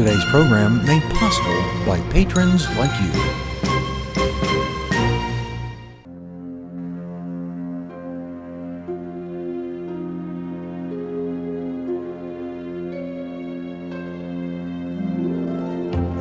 [0.00, 3.12] Today's program made possible by patrons like you.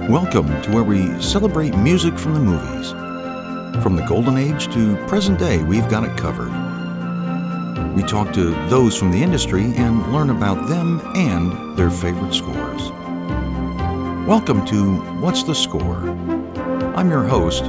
[0.10, 2.92] Welcome to where we celebrate music from the movies.
[3.82, 6.52] From the golden age to present day, we've got it covered.
[7.96, 12.99] We talk to those from the industry and learn about them and their favorite scores.
[14.30, 16.08] Welcome to What's the Score?
[16.96, 17.66] I'm your host,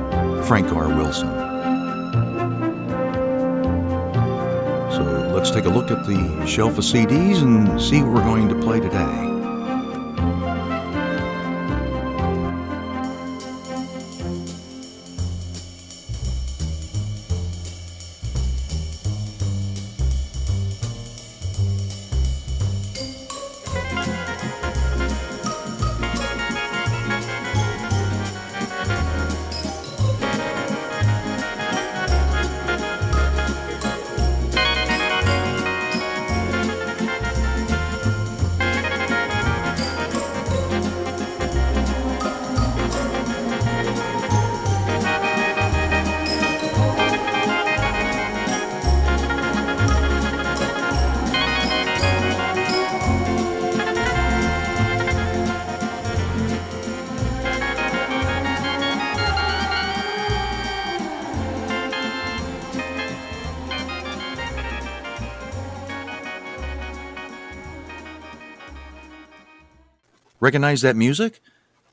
[0.46, 0.88] Frank R.
[0.88, 1.30] Wilson.
[4.92, 8.50] So let's take a look at the shelf of CDs and see what we're going
[8.50, 9.29] to play today.
[70.50, 71.40] Recognize that music?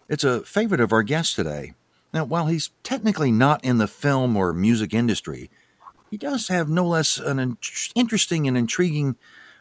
[0.09, 1.75] It's a favorite of our guest today.
[2.11, 5.51] Now, while he's technically not in the film or music industry,
[6.09, 7.57] he does have no less an in-
[7.93, 9.15] interesting and intriguing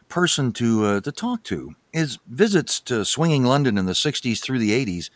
[0.09, 1.75] person to uh, to talk to.
[1.93, 5.11] His visits to swinging London in the 60s through the 80s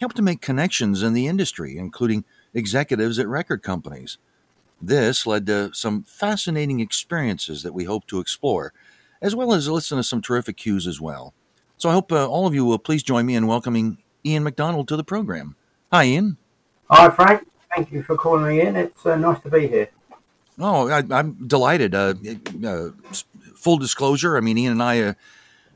[0.00, 4.16] helped to make connections in the industry, including executives at record companies.
[4.80, 8.72] This led to some fascinating experiences that we hope to explore,
[9.20, 11.34] as well as listen to some terrific cues as well.
[11.76, 14.88] So I hope uh, all of you will please join me in welcoming Ian McDonald
[14.88, 15.56] to the program.
[15.92, 16.36] Hi, Ian.
[16.90, 17.46] Hi, Frank.
[17.74, 18.76] Thank you for calling me in.
[18.76, 19.88] It's uh, nice to be here.
[20.58, 21.94] Oh, I, am delighted.
[21.94, 22.14] Uh,
[22.66, 22.88] uh,
[23.54, 25.12] full disclosure, I mean, Ian and I uh,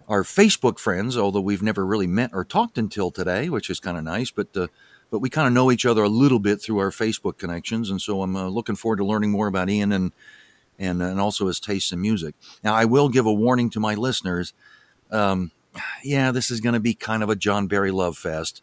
[0.09, 3.99] are Facebook friends, although we've never really met or talked until today, which is kind
[3.99, 4.31] of nice.
[4.31, 4.69] But uh,
[5.11, 8.01] but we kind of know each other a little bit through our Facebook connections, and
[8.01, 10.13] so I'm uh, looking forward to learning more about Ian and
[10.79, 12.35] and and also his tastes in music.
[12.65, 14.55] Now, I will give a warning to my listeners.
[15.11, 15.51] Um,
[16.03, 18.63] yeah, this is going to be kind of a John Barry love fest.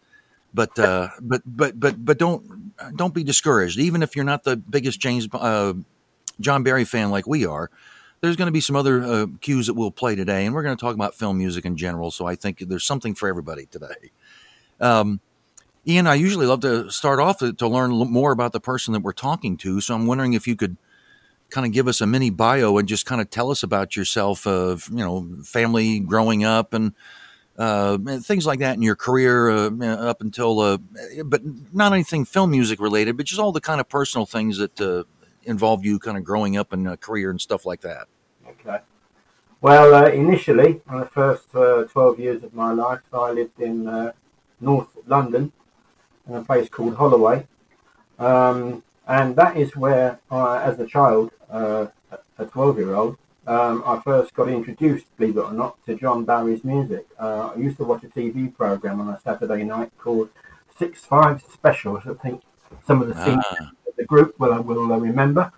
[0.54, 3.78] But uh, but but but but don't don't be discouraged.
[3.78, 5.74] Even if you're not the biggest James uh,
[6.40, 7.70] John Barry fan like we are,
[8.22, 10.76] there's going to be some other uh, cues that we'll play today, and we're going
[10.76, 12.12] to talk about film music in general.
[12.12, 14.12] So I think there's something for everybody today.
[14.80, 15.20] Um,
[15.86, 19.02] Ian, I usually love to start off to, to learn more about the person that
[19.02, 19.80] we're talking to.
[19.80, 20.78] So I'm wondering if you could
[21.50, 24.46] kind of give us a mini bio and just kind of tell us about yourself,
[24.46, 26.94] of you know, family growing up and
[27.58, 30.78] uh, things like that in your career uh, up until, uh,
[31.26, 31.42] but
[31.74, 35.04] not anything film music related, but just all the kind of personal things that uh,
[35.44, 38.08] involved you kind of growing up and career and stuff like that.
[38.48, 38.80] Okay.
[39.60, 44.12] Well, uh, initially, in the first uh, 12 years of my life, I lived in
[44.62, 45.52] North London
[46.28, 47.48] in a place called Holloway.
[48.20, 51.88] Um, and that is where, I, as a child, uh,
[52.38, 56.26] a 12 year old, um, I first got introduced, believe it or not, to John
[56.26, 57.08] Barry's music.
[57.18, 60.30] Uh, I used to watch a TV program on a Saturday night called
[60.78, 62.04] Six Five Specials.
[62.06, 62.42] I think
[62.86, 63.72] some of the scenes ah.
[63.96, 65.52] the group will will remember.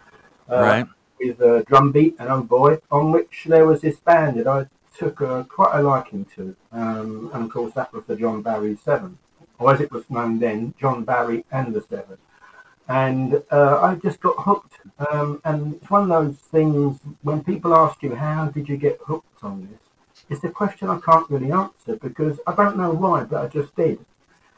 [0.48, 0.88] Uh, right.
[1.20, 4.68] With a drum beat and oh boy, on which there was this band that I
[4.96, 6.56] took a, quite a liking to.
[6.72, 9.18] Um, and of course, that was the John Barry Seven,
[9.58, 12.20] or as it was known then, John Barry and the Seven
[12.90, 14.74] and uh, I just got hooked.
[15.12, 19.00] Um, and it's one of those things when people ask you, "How did you get
[19.06, 19.80] hooked on this?"
[20.30, 23.76] It's a question I can't really answer because I don't know why, but I just
[23.76, 24.00] did,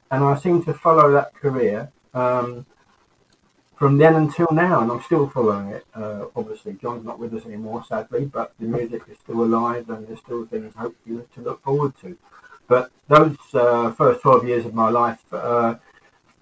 [0.10, 2.66] and I seem to follow that career um,
[3.76, 5.86] from then until now, and I'm still following it.
[5.94, 10.08] Uh, obviously, John's not with us anymore, sadly, but the music is still alive, and
[10.08, 12.18] there's still things hopefully to look forward to.
[12.68, 15.76] But those uh, first 12 years of my life uh,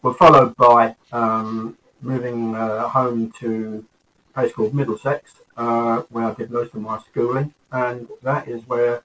[0.01, 3.85] were followed by um, moving uh, home to
[4.29, 8.67] a place called Middlesex, uh, where I did most of my schooling, and that is
[8.67, 9.03] where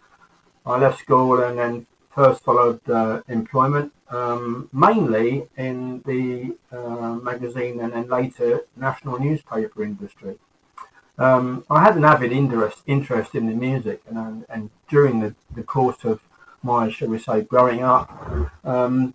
[0.64, 7.80] I left school and then first followed uh, employment, um, mainly in the uh, magazine
[7.80, 10.36] and then later national newspaper industry.
[11.18, 15.62] Um, I had an avid interest interest in the music, and, and during the, the
[15.62, 16.20] course of
[16.62, 18.10] my, shall we say, growing up,
[18.64, 19.14] um,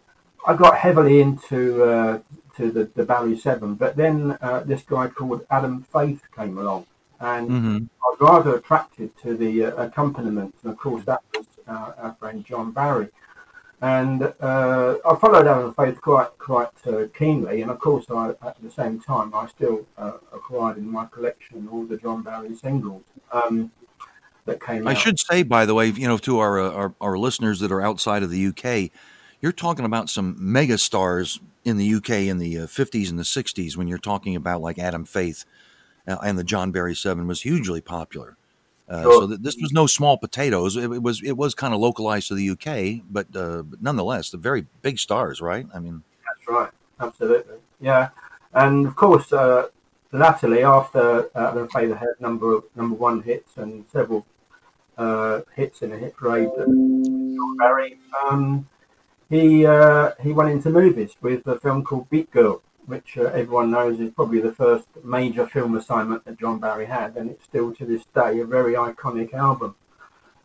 [0.49, 2.19] I got heavily into uh,
[2.57, 6.87] to the, the Barry Seven, but then uh, this guy called Adam Faith came along,
[7.19, 11.45] and hmm I was rather attracted to the uh, accompaniment, and of course that was
[11.67, 13.09] uh, our friend John Barry.
[13.81, 18.57] And uh, I followed Adam Faith quite quite uh, keenly, and of course, I, at
[18.61, 23.03] the same time, I still uh, acquired in my collection all the John Barry singles
[23.31, 23.71] um,
[24.45, 24.97] that came I out.
[24.97, 28.23] should say, by the way, you know, to our, our our listeners that are outside
[28.23, 28.91] of the UK,
[29.41, 33.23] you're talking about some mega stars in the UK in the uh, 50s and the
[33.23, 35.45] 60s when you're talking about like Adam Faith
[36.07, 38.35] uh, and the John Barry Seven was hugely popular.
[38.89, 39.13] Uh, Sure.
[39.13, 40.75] so th- this was no small potatoes.
[40.75, 44.31] It, it was it was kind of localized to the UK, but, uh, but nonetheless,
[44.31, 45.67] the very big stars, right?
[45.73, 48.09] I mean, That's right, absolutely, yeah.
[48.53, 49.67] And of course, uh,
[50.11, 54.25] latterly after uh, Adam Faith had number number one hits and several
[54.97, 58.67] uh, hits in a hit parade, uh, John Barry, um,
[59.29, 63.71] he uh, he went into movies with a film called Beat Girl, which uh, everyone
[63.71, 67.73] knows is probably the first major film assignment that John Barry had, and it's still
[67.75, 69.75] to this day a very iconic album.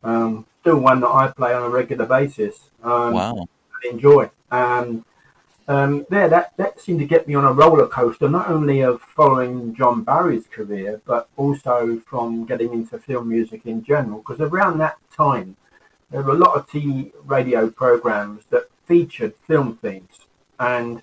[0.02, 2.70] Um, still one that I play on a regular basis.
[2.82, 3.46] Um, wow.
[3.90, 4.30] enjoy.
[4.50, 5.04] And
[5.66, 9.00] um, there, that, that seemed to get me on a roller coaster, not only of
[9.00, 14.18] following John Barry's career, but also from getting into film music in general.
[14.18, 15.56] Because around that time,
[16.14, 20.20] there were a lot of TV radio programs that featured film themes.
[20.60, 21.02] And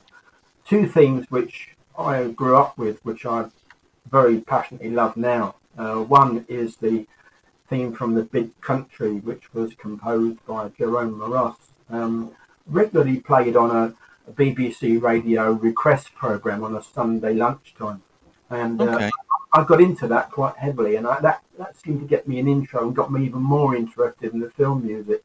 [0.66, 3.48] two themes which I grew up with, which I
[4.10, 5.56] very passionately love now.
[5.78, 7.06] Uh, one is the
[7.70, 11.58] theme from The Big Country, which was composed by Jerome Moross.
[11.90, 12.34] Um,
[12.66, 13.94] regularly played on a,
[14.30, 18.02] a BBC radio request program on a Sunday lunchtime.
[18.50, 19.10] And uh, Okay.
[19.54, 22.48] I got into that quite heavily, and I, that, that seemed to get me an
[22.48, 25.24] intro and got me even more interested in the film music.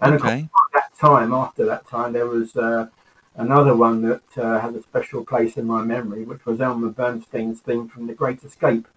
[0.00, 0.42] And of course, Okay.
[0.42, 2.86] at that time, after that time, there was uh,
[3.36, 7.60] another one that uh, had a special place in my memory, which was Elmer Bernstein's
[7.60, 8.88] theme from The Great Escape.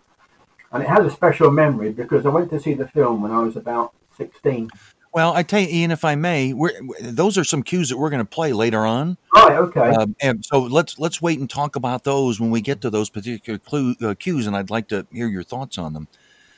[0.71, 3.39] And it has a special memory because I went to see the film when I
[3.39, 4.69] was about 16.
[5.13, 6.71] Well, I tell you, Ian, if I may, we're,
[7.01, 9.17] those are some cues that we're going to play later on.
[9.35, 9.89] Right, okay.
[9.89, 13.09] Um, and so let's let's wait and talk about those when we get to those
[13.09, 16.07] particular clue, uh, cues, and I'd like to hear your thoughts on them.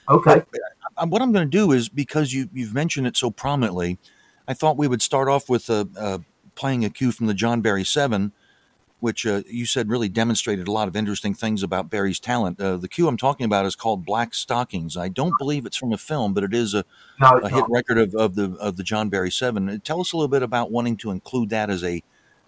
[0.10, 0.44] okay.
[0.96, 3.98] Uh, what I'm going to do is because you you've mentioned it so prominently,
[4.48, 6.20] I thought we would start off with uh, uh,
[6.54, 8.32] playing a cue from the John Barry Seven,
[9.04, 12.58] which uh, you said really demonstrated a lot of interesting things about Barry's talent.
[12.58, 14.96] Uh, the cue I'm talking about is called Black Stockings.
[14.96, 16.86] I don't believe it's from a film, but it is a,
[17.20, 17.70] No, a hit not.
[17.70, 19.68] record of, of the of the John Barry Seven.
[19.68, 22.02] Uh, Tell us a little bit about wanting to include that as a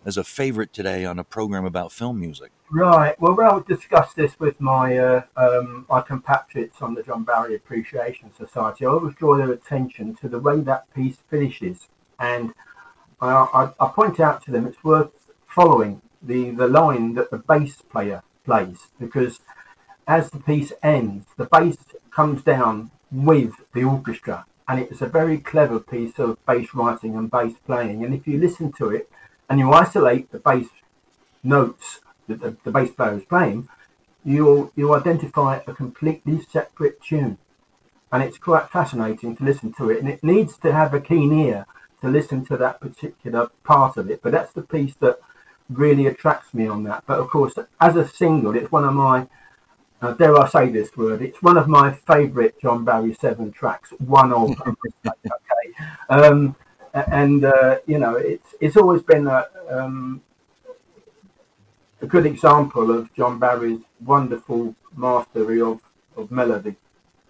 [0.05, 2.53] as a favorite today on a program about film music.
[2.71, 3.19] Right.
[3.19, 7.55] Well, when I discussed this with my uh, um, my compatriots on the John Barry
[7.55, 12.53] Appreciation Society, I always draw their attention to the way that piece finishes, and
[13.19, 15.11] I, I, I point out to them it's worth
[15.47, 19.39] following the the line that the bass player plays because
[20.07, 21.77] as the piece ends, the bass
[22.11, 27.31] comes down with the orchestra, and it's a very clever piece of bass writing and
[27.31, 28.03] bass playing.
[28.03, 29.09] And if you listen to it
[29.49, 30.67] and you isolate the bass
[31.43, 33.67] notes that the, the bass player is playing,
[34.23, 37.37] you'll you'll identify a completely separate tune,
[38.11, 39.99] and it's quite fascinating to listen to it.
[39.99, 41.65] And it needs to have a keen ear
[42.01, 44.21] to listen to that particular part of it.
[44.21, 45.19] But that's the piece that
[45.69, 47.03] really attracts me on that.
[47.05, 49.27] But of course, as a single, it's one of my
[50.01, 51.21] uh, dare I say this word?
[51.21, 53.91] It's one of my favourite John Barry Seven tracks.
[53.99, 54.51] One of
[55.07, 55.85] okay.
[56.09, 56.55] Um,
[56.93, 60.21] and uh, you know, it's it's always been a um,
[62.01, 65.81] a good example of John Barry's wonderful mastery of,
[66.15, 66.75] of melody.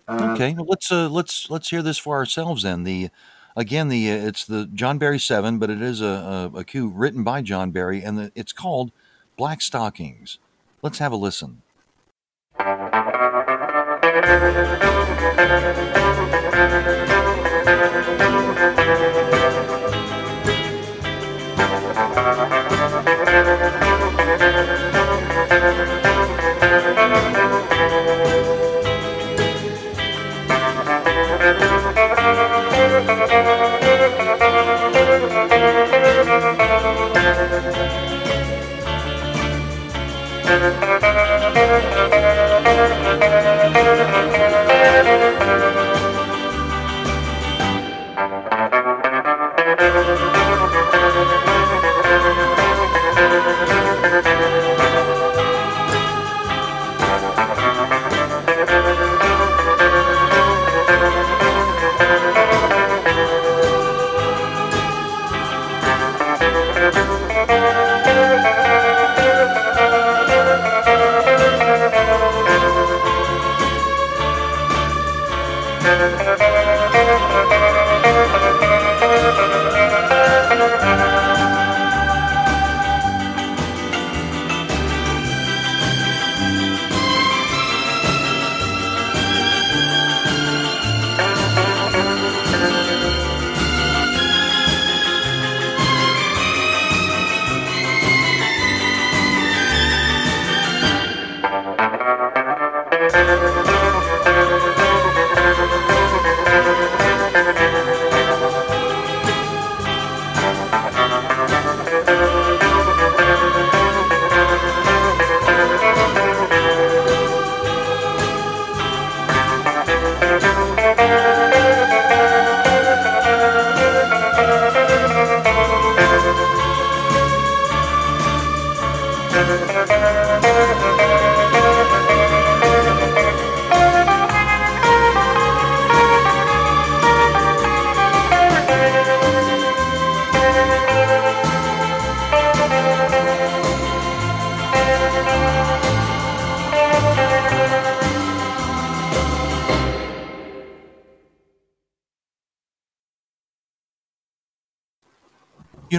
[0.08, 2.84] Um, Okay, well, let's uh, let's let's hear this for ourselves then.
[2.84, 3.10] The
[3.56, 6.88] again, the uh, it's the John Barry Seven, but it is a, a, a cue
[6.88, 8.92] written by John Barry, and the, it's called
[9.38, 10.40] Black Stockings.
[10.82, 11.62] Let's have a listen.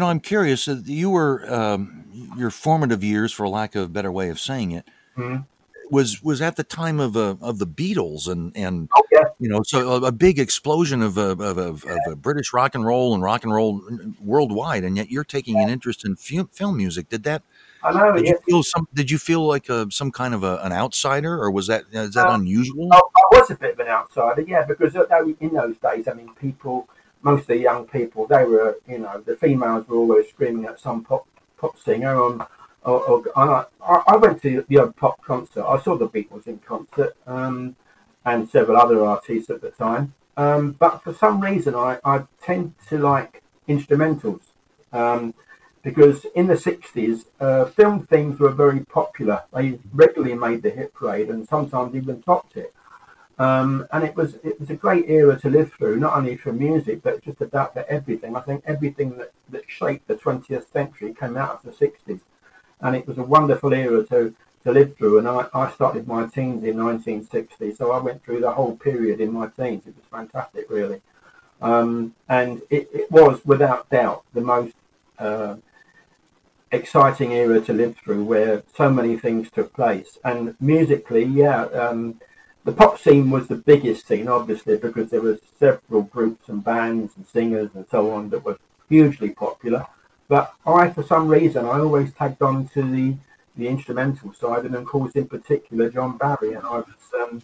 [0.06, 0.68] Know, I'm curious.
[0.68, 2.04] uh, You were um,
[2.36, 4.84] your formative years, for lack of a better way of saying it,
[5.18, 5.44] Mhm.
[5.90, 9.24] was was at the time of uh, of the Beatles and and Oh, yeah.
[9.38, 12.74] you know, so a, a big explosion of of, of, of, of uh, British rock
[12.74, 13.82] and roll and rock and roll
[14.20, 17.08] worldwide, and yet you're taking an interest in fu- film music.
[17.08, 17.42] Did that?
[17.84, 18.12] I know.
[18.16, 18.32] Did Yeah.
[18.32, 18.88] you feel some?
[18.94, 22.14] Did you feel like a, some kind of a, an outsider, or was that is
[22.14, 22.88] that Uh, unusual?
[22.92, 25.04] I, I was a bit of an outsider, yeah, because uh,
[25.40, 26.88] in those days, I mean, people,
[27.22, 30.80] most of the young people, they were, you know, the females were always screaming at
[30.80, 31.26] some pop
[31.58, 32.20] pop singer.
[32.20, 32.46] On,
[32.84, 33.64] or, or, I
[34.06, 35.64] I went to the old pop concert.
[35.64, 37.76] I saw the Beatles in concert um,
[38.24, 40.14] and several other artists at the time.
[40.36, 44.42] Um, but for some reason, I, I tend to like instrumentals.
[44.92, 45.34] Um,
[45.82, 49.44] because in the 60s, uh, film themes were very popular.
[49.54, 52.74] They regularly made the hit parade and sometimes even topped it.
[53.38, 56.52] Um, and it was it was a great era to live through, not only for
[56.52, 58.34] music, but just about for everything.
[58.34, 62.20] I think everything that, that shaped the 20th century came out of the 60s.
[62.80, 65.18] And it was a wonderful era to, to live through.
[65.18, 69.20] And I, I started my teens in 1960, so I went through the whole period
[69.20, 69.86] in my teens.
[69.86, 71.02] It was fantastic, really.
[71.60, 74.74] Um, and it, it was, without doubt, the most
[75.18, 75.56] uh,
[76.70, 80.18] exciting era to live through where so many things took place.
[80.24, 82.20] And musically, yeah, um,
[82.66, 87.12] the pop scene was the biggest scene, obviously, because there were several groups and bands
[87.16, 88.58] and singers and so on that were
[88.88, 89.86] hugely popular.
[90.26, 93.14] But I, for some reason, I always tagged on to the,
[93.56, 96.54] the instrumental side, and of course, in particular, John Barry.
[96.54, 97.40] And I was um,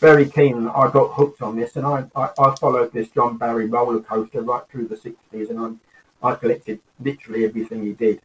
[0.00, 0.66] very keen.
[0.66, 4.42] I got hooked on this, and I, I, I followed this John Barry roller coaster
[4.42, 5.78] right through the 60s, and
[6.20, 8.20] I, I collected literally everything he did.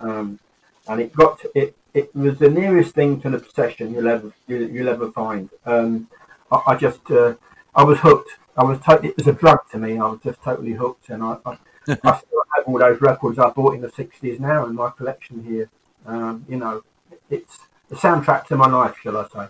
[0.00, 0.40] Um,
[0.88, 1.76] and it got to, it.
[2.00, 5.48] It was the nearest thing to an obsession you'll ever you, you'll ever find.
[5.64, 6.08] Um,
[6.52, 7.34] I, I just uh,
[7.74, 8.30] I was hooked.
[8.56, 9.92] I was to- it was a drug to me.
[9.98, 11.52] I was just totally hooked, and I, I,
[11.88, 15.42] I still have all those records I bought in the '60s now in my collection
[15.42, 15.70] here.
[16.04, 16.82] Um, you know,
[17.30, 19.48] it's the soundtrack to my life, shall I say?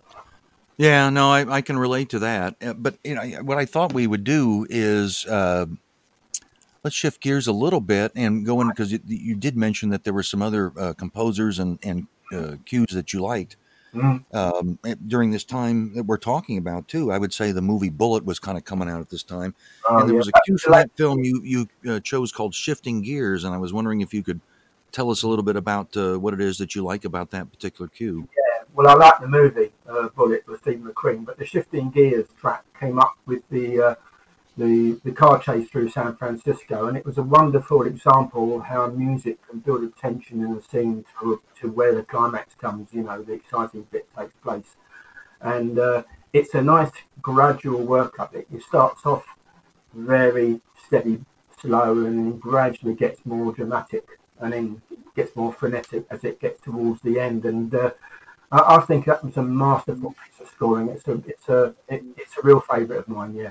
[0.76, 2.54] Yeah, no, I, I can relate to that.
[2.60, 5.66] Uh, But you know, what I thought we would do is uh,
[6.84, 10.04] let's shift gears a little bit and go in because you, you did mention that
[10.04, 13.56] there were some other uh, composers and and uh, cues that you liked
[13.94, 14.24] Mm.
[14.34, 17.10] um, during this time that we're talking about too.
[17.12, 19.54] I would say the movie Bullitt was kind of coming out at this time,
[19.88, 20.18] Oh, and there yeah.
[20.18, 23.58] was a cue for that film you you uh, chose called Shifting Gears, and I
[23.58, 24.40] was wondering if you could
[24.92, 27.50] tell us a little bit about uh, what it is that you like about that
[27.50, 28.28] particular cue.
[28.36, 32.26] Yeah, Well, I like the movie uh, Bullitt with Steve McQueen, but the Shifting Gears
[32.38, 33.94] track came up with the uh,
[34.56, 38.86] the the car chase through San Francisco, and it was a wonderful example of how
[38.88, 42.88] music can build a tension in a scene to to where the climax comes.
[42.92, 44.76] You know, the exciting bit takes place,
[45.40, 48.34] and uh, it's a nice gradual work up.
[48.34, 49.26] It, it starts off
[49.94, 51.24] very steady,
[51.60, 54.06] slow, and gradually gets more dramatic,
[54.40, 54.82] and then
[55.14, 57.74] gets more frenetic as it gets towards the end, and.
[57.74, 57.90] Uh,
[58.52, 60.88] I, I think that was a masterful piece of scoring.
[60.88, 63.34] It's a it's a it, it's a real favourite of mine.
[63.34, 63.50] Yeah,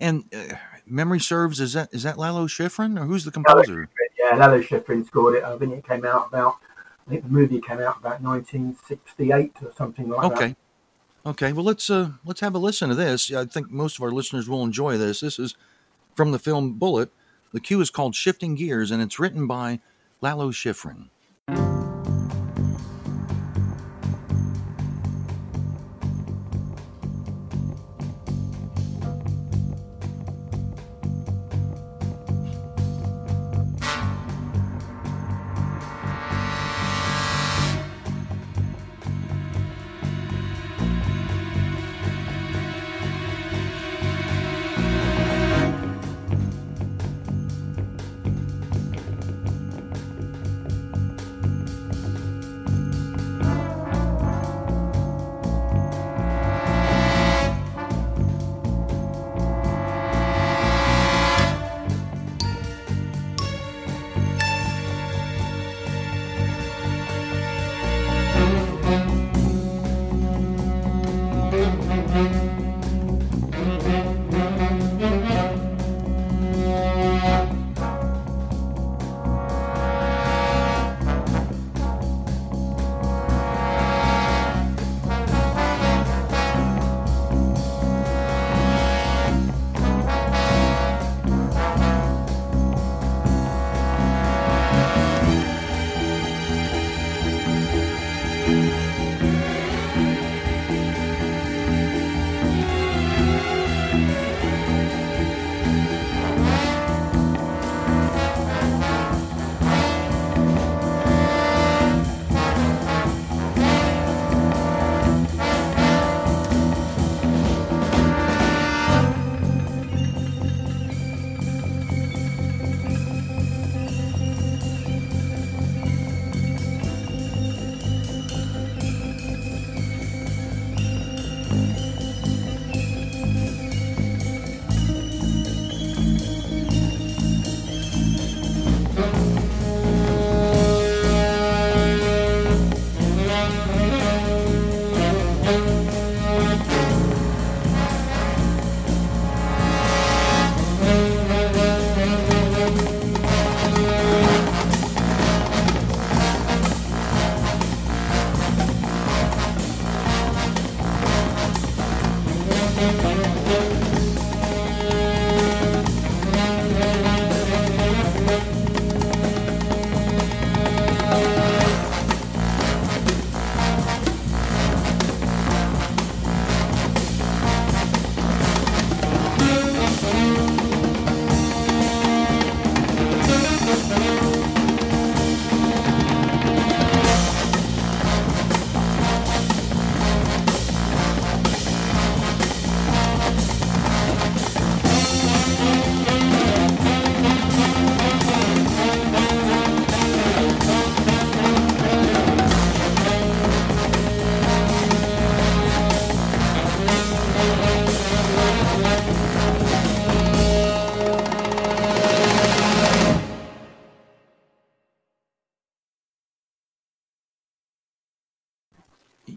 [0.00, 0.54] And uh,
[0.86, 3.88] memory serves, is that is that Lalo Schifrin or who's the composer?
[4.18, 4.36] yeah.
[4.36, 5.44] Lalo Schifrin scored it.
[5.44, 6.56] I think it came out about.
[7.06, 10.32] I think the movie came out about 1968 or something like that.
[10.32, 10.56] Okay.
[11.26, 11.52] Okay.
[11.52, 13.32] Well, let's uh let's have a listen to this.
[13.32, 15.20] I think most of our listeners will enjoy this.
[15.20, 15.54] This is
[16.14, 17.10] from the film Bullitt.
[17.52, 19.80] The cue is called Shifting Gears, and it's written by
[20.20, 21.08] Lalo Schifrin.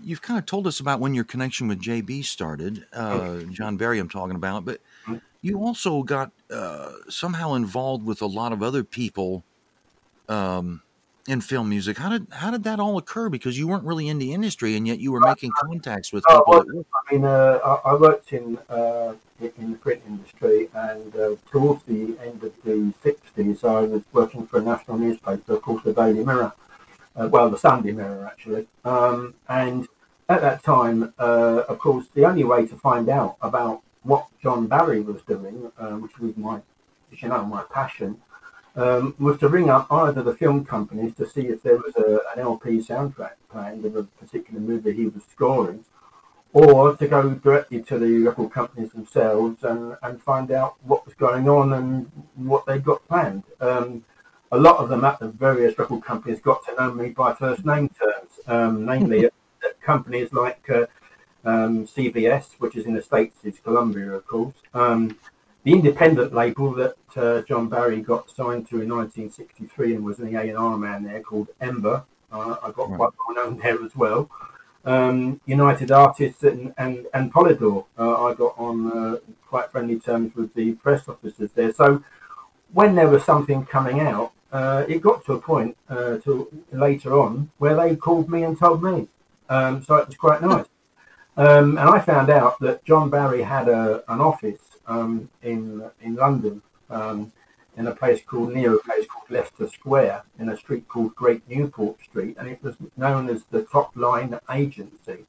[0.08, 4.00] You've kind of told us about when your connection with JB started, uh, John Barry,
[4.00, 5.22] I'm talking about, but Mhm.
[5.42, 9.44] you also got uh, somehow involved with a lot of other people
[10.30, 10.82] um,
[11.28, 11.98] in film music.
[11.98, 13.28] How did how did that all occur?
[13.28, 16.40] Because you weren't really in the industry, and yet you were making contacts with Oh,
[16.40, 16.54] people.
[16.54, 16.86] well, that.
[16.96, 21.84] I mean, uh, I, I worked in uh, in the print industry, and uh, towards
[21.84, 26.24] the end of the '60s, I was working for a national newspaper called the Daily
[26.24, 26.54] Mirror.
[27.16, 28.68] Uh, well, the Sunday Mirror, actually.
[28.86, 29.88] Um, and
[30.30, 34.68] at that time, uh, of course, the only way to find out about what John
[34.68, 36.62] Barry was doing, uh, which was my,
[37.12, 38.18] you know, my passion,
[38.76, 42.20] um, was to ring up either the film companies to see if there was a,
[42.34, 45.84] an LP soundtrack playing of a particular movie he was scoring,
[46.54, 51.16] or to go directly to the record companies themselves and, and find out what was
[51.16, 53.44] going on and what they'd got planned.
[53.60, 54.04] Um,
[54.52, 57.66] a lot of them at the various record companies got to know me by first
[57.66, 59.30] name terms, um, namely
[59.66, 60.86] at, companies like uh,
[61.46, 64.56] um, CBS, which is in the States, is Columbia, of course.
[64.74, 65.18] Um,
[65.64, 70.36] the independent label that uh, John Barry got signed to in 1963 and was the
[70.36, 72.04] A&R man there called Ember.
[72.32, 72.98] Uh, I got Right.
[72.98, 74.30] quite well known there as well.
[74.86, 77.86] Um, United Artists and, and, and Polydor.
[78.00, 79.18] Uh, I got on uh,
[79.50, 81.74] quite friendly terms with the press officers there.
[81.74, 82.02] So
[82.72, 87.20] when there was something coming out, uh, it got to a point uh, to later
[87.20, 89.10] on where they called me and told me.
[89.50, 90.66] Um, so it was quite nice.
[91.38, 96.16] Um, and I found out that John Barry had a, an office um, in in
[96.16, 97.32] London um,
[97.78, 101.48] in a place called near a place called Leicester Square in a street called Great
[101.48, 105.26] Newport Street, and it was known as the Top Line Agency.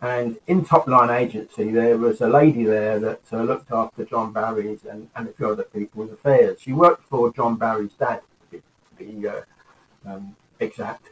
[0.00, 4.32] And in Top Line Agency, there was a lady there that uh, looked after John
[4.32, 6.60] Barry's and, and a few other people's affairs.
[6.60, 9.42] She worked for John Barry's dad, to be, to be uh,
[10.04, 11.10] um, exact,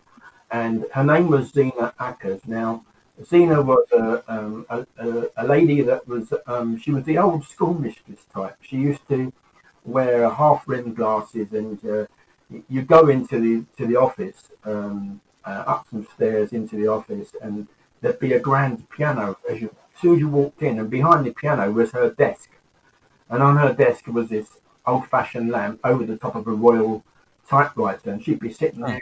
[0.51, 2.47] and her name was Zena Ackers.
[2.47, 2.85] Now,
[3.25, 4.87] Zena was a, um, a,
[5.37, 8.57] a, lady that was, um, she was the old school mistress type.
[8.63, 9.33] She used to
[9.85, 12.07] wear half rimmed glasses and uh,
[12.69, 17.33] you go into the to the office, um, uh, up some stairs into the office,
[17.41, 17.69] and
[18.01, 21.25] there'd be a grand piano as you as soon as you walked in, and behind
[21.25, 22.51] the piano was her desk,
[23.29, 27.05] and on her desk was this old-fashioned lamp over the top of a royal
[27.49, 29.01] typewriter, and she'd be sitting there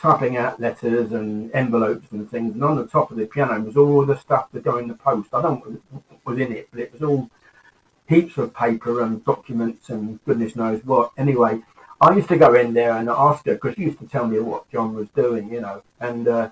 [0.00, 3.76] typing out letters and envelopes and things, and on the top of the piano was
[3.76, 5.28] all the stuff to go in the post.
[5.32, 7.30] I don't know what was in it, but it was all
[8.08, 11.12] heaps of paper and documents and goodness knows what.
[11.18, 11.60] Anyway,
[12.00, 14.38] I used to go in there and ask her because she used to tell me
[14.38, 15.82] what John was doing, you know.
[16.00, 16.50] And uh,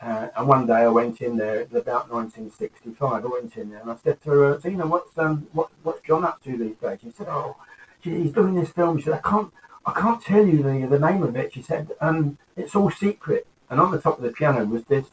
[0.00, 1.60] uh, and one day I went in there.
[1.60, 3.24] It was about 1965.
[3.24, 6.24] I went in there and I said to her, "Tina, what's um what what's John
[6.24, 7.56] up to these days?" She said, "Oh,
[8.00, 9.52] he's doing this film." She said, "I can't
[9.86, 13.46] I can't tell you the the name of it." She said, "Um, it's all secret."
[13.70, 15.06] And on the top of the piano was this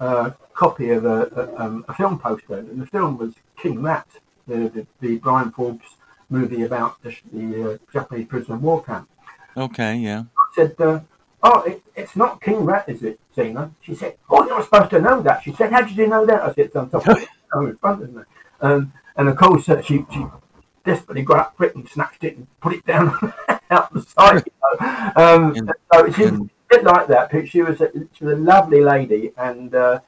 [0.00, 4.06] uh, copy of a, a, um, a film poster, and the film was King Rat,
[4.46, 5.96] the the, the Bryan Forbes
[6.28, 9.08] movie about the, the uh, Japanese prisoner of war camp.
[9.56, 10.24] Okay, yeah.
[10.36, 11.00] I said, uh,
[11.42, 14.90] "Oh, it, it's not King Rat, is it, Zena?" She said, "Oh, you're not supposed
[14.90, 17.06] to know that." She said, "How did you know that?" I said, "It's on top
[17.06, 18.22] of the piano in front of me."
[18.60, 20.26] Um, and of course, uh, she she
[20.84, 23.32] desperately got up quick and snatched it and put it down
[23.72, 24.44] out the side.
[24.46, 25.12] You know?
[25.16, 27.30] um, And- so she and- a bit like that.
[27.48, 30.00] She was a, she was a lovely lady, and uh,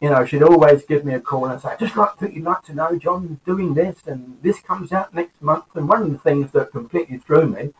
[0.00, 2.44] you know she'd always give me a call and say, "I just like that you'd
[2.44, 6.10] like to know John's doing this, and this comes out next month." And one of
[6.12, 7.72] the things that completely threw me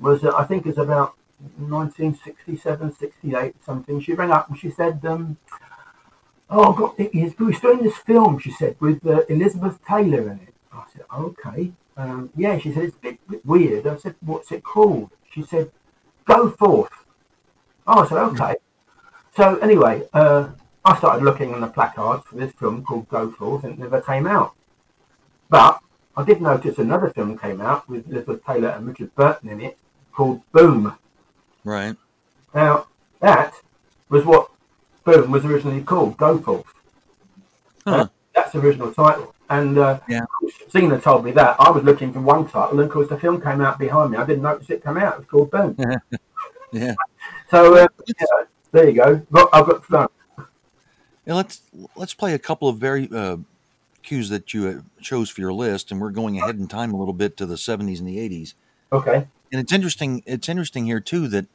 [0.00, 1.14] was that I think it's about
[1.58, 4.00] 1967, 68, something.
[4.00, 5.36] She rang up and she said, um,
[6.48, 10.54] "Oh, got he's, he's doing this film." She said with uh, Elizabeth Taylor in it.
[10.72, 13.86] I said, "Okay." Um, yeah, she said it's a bit, bit weird.
[13.86, 15.70] I said, "What's it called?" She said,
[16.24, 16.92] "Go Forth."
[17.86, 18.56] Oh, I said, "Okay."
[19.34, 20.48] So anyway, uh,
[20.84, 24.00] I started looking on the placards for this film called Go Forth, and it never
[24.00, 24.54] came out.
[25.48, 25.80] But
[26.16, 29.78] I did notice another film came out with Elizabeth Taylor and Richard Burton in it
[30.12, 30.96] called Boom.
[31.64, 31.96] Right.
[32.54, 32.86] Now,
[33.20, 33.54] that
[34.08, 34.50] was what
[35.04, 36.72] Boom was originally called, Go Forth.
[37.86, 38.08] Huh.
[38.46, 39.34] That's the original title.
[39.50, 40.24] And uh, Yeah.
[40.70, 41.56] Zena told me that.
[41.58, 44.18] I was looking for one title, and of course, the film came out behind me.
[44.18, 45.14] I didn't notice it come out.
[45.14, 45.76] It was called Boom.
[46.72, 46.94] Yeah.
[47.48, 48.26] So, uh, yeah,
[48.72, 49.16] there you go.
[49.30, 50.08] Got, I've got fun.
[51.24, 51.62] Yeah, let's
[51.94, 53.36] let's play a couple of very uh,
[54.02, 56.96] cues that you uh, chose for your list, and we're going ahead in time a
[56.96, 58.54] little bit to the '70s and the '80s.
[58.92, 59.28] Okay.
[59.52, 60.24] And it's interesting.
[60.26, 61.46] It's interesting here too that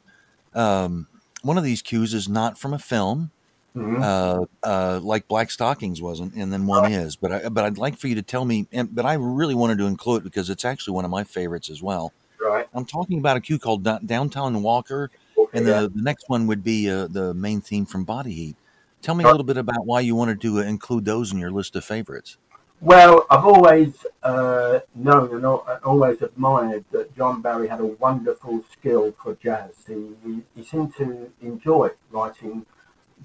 [0.54, 1.08] um,
[1.42, 3.30] one of these cues is not from a film,
[3.76, 4.02] Mhm.
[4.02, 7.16] uh, uh, like Black Stockings wasn't, and then one is.
[7.16, 8.66] But I, but I'd like for you to tell me.
[8.72, 11.70] And, but I really wanted to include it because it's actually one of my favorites
[11.70, 12.12] as well.
[12.44, 12.66] Right.
[12.74, 15.80] I'm talking about a cue called Da- Downtown Walker, Okay, and yeah.
[15.82, 18.56] the, the next one would be uh, the main theme from Body Heat.
[19.00, 21.74] Tell me a little bit about why you wanted to include those in your list
[21.74, 22.36] of favorites.
[22.80, 25.44] Well, I've always uh, known and
[25.84, 29.70] always admired that John Barry had a wonderful skill for jazz.
[29.86, 32.66] He, he, he seemed to enjoy writing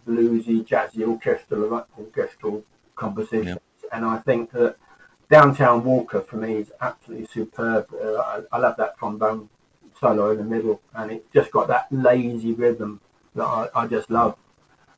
[0.08, 2.64] bluesy, jazzy orchestral orchestral
[2.96, 3.60] compositions,
[3.92, 4.76] and I think that
[5.30, 7.88] Downtown Walker for me is absolutely superb.
[7.94, 9.50] Uh, I, I, love that trombone
[10.00, 13.02] solo in the middle, and it just got that lazy rhythm
[13.36, 14.38] that I, I just love.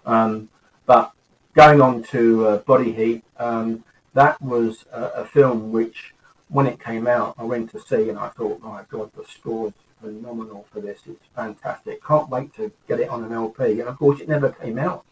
[0.05, 0.49] Um,
[0.85, 1.13] but
[1.53, 3.23] going on to uh, Body Heat.
[3.37, 6.13] Um, that was a, a, film which,
[6.47, 9.73] when it came out, I went to see and I thought, my God, the score's
[10.01, 11.01] phenomenal for this.
[11.07, 12.03] It's fantastic.
[12.05, 13.79] Can't wait to get it on an LP.
[13.79, 15.05] And of course, it never came out.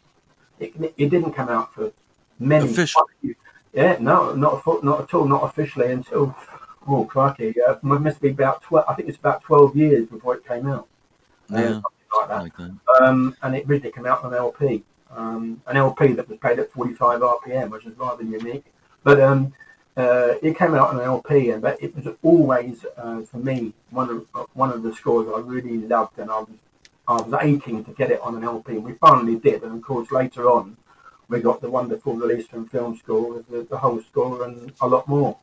[0.60, 1.91] It, it didn't come out for
[2.39, 2.69] many.
[2.69, 3.36] Officially.
[3.73, 6.36] Yeah, no, not not at all, not officially until
[6.88, 8.86] oh crikey, uh, it must be about twelve.
[8.89, 10.88] I think it's about twelve years before it came out.
[11.50, 11.82] Yeah,
[12.15, 12.41] like that.
[12.41, 12.78] Like that.
[13.02, 14.84] Um, and it originally came out on LP.
[15.12, 18.65] Um, an LP that was played at 45 RPM, which is rather unique.
[19.04, 19.54] But um,
[19.97, 23.73] uh, it came out on an LP, and but it was always uh, for me
[23.89, 26.57] one of uh, one of the scores I really loved, and I was
[27.07, 28.73] I was aching to get it on an LP.
[28.73, 30.77] And we finally did, and of course later on
[31.29, 34.88] we got the wonderful release from Film School with the, the whole score and a
[34.88, 35.38] lot more.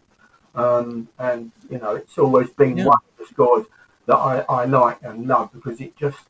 [0.55, 2.87] Um, and you know, it's always been yeah.
[2.87, 3.67] one of the scores
[4.07, 6.21] that I, I like and love because it just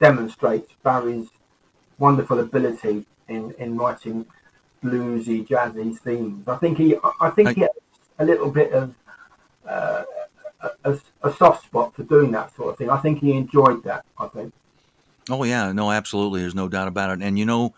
[0.00, 1.28] demonstrates Barry's
[1.98, 4.26] wonderful ability in, in writing
[4.82, 6.46] bluesy, jazzy themes.
[6.46, 7.70] I think he, I think I, he has
[8.18, 8.94] a little bit of
[9.66, 10.04] uh,
[10.84, 12.90] a, a, soft spot for doing that sort of thing.
[12.90, 14.04] I think he enjoyed that.
[14.18, 14.52] I think.
[15.30, 16.40] Oh yeah, no, absolutely.
[16.40, 17.22] There's no doubt about it.
[17.22, 17.74] And you know,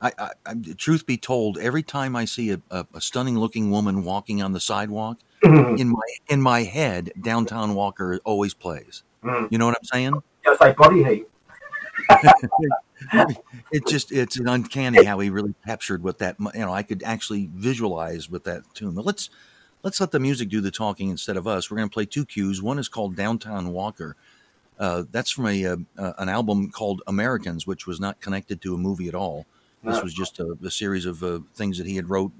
[0.00, 3.70] I, I, I truth be told, every time I see a, a, a stunning looking
[3.70, 5.76] woman walking on the sidewalk, mm-hmm.
[5.76, 9.02] in my in my head, Downtown Walker always plays.
[9.24, 9.50] Mm.
[9.50, 10.22] You know what I'm saying?
[10.44, 11.26] Just like body heat.
[13.72, 17.02] it just it's an uncanny how he really captured what that you know I could
[17.02, 18.94] actually visualize with that tune.
[18.94, 19.30] But let's
[19.82, 21.70] let's let the music do the talking instead of us.
[21.70, 22.62] We're going to play two cues.
[22.62, 24.16] One is called Downtown Walker.
[24.78, 28.74] Uh, that's from a, uh, uh, an album called Americans, which was not connected to
[28.74, 29.44] a movie at all.
[29.82, 32.32] This was just a, a series of uh, things that he had wrote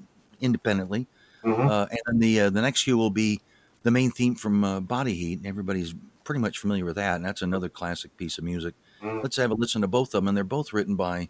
[0.43, 1.07] independently.
[1.43, 1.69] Mm-hmm.
[1.69, 3.41] Uh, and then the the next cue will be
[3.83, 5.41] the main theme from Body Heat.
[5.47, 8.75] Everybody's pretty much familiar with that, and that's another classic piece of music.
[9.03, 9.23] Mm.
[9.23, 11.29] Let's have a listen to both of them, and they're both written by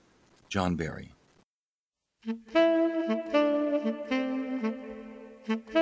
[0.48, 1.14] John Barry.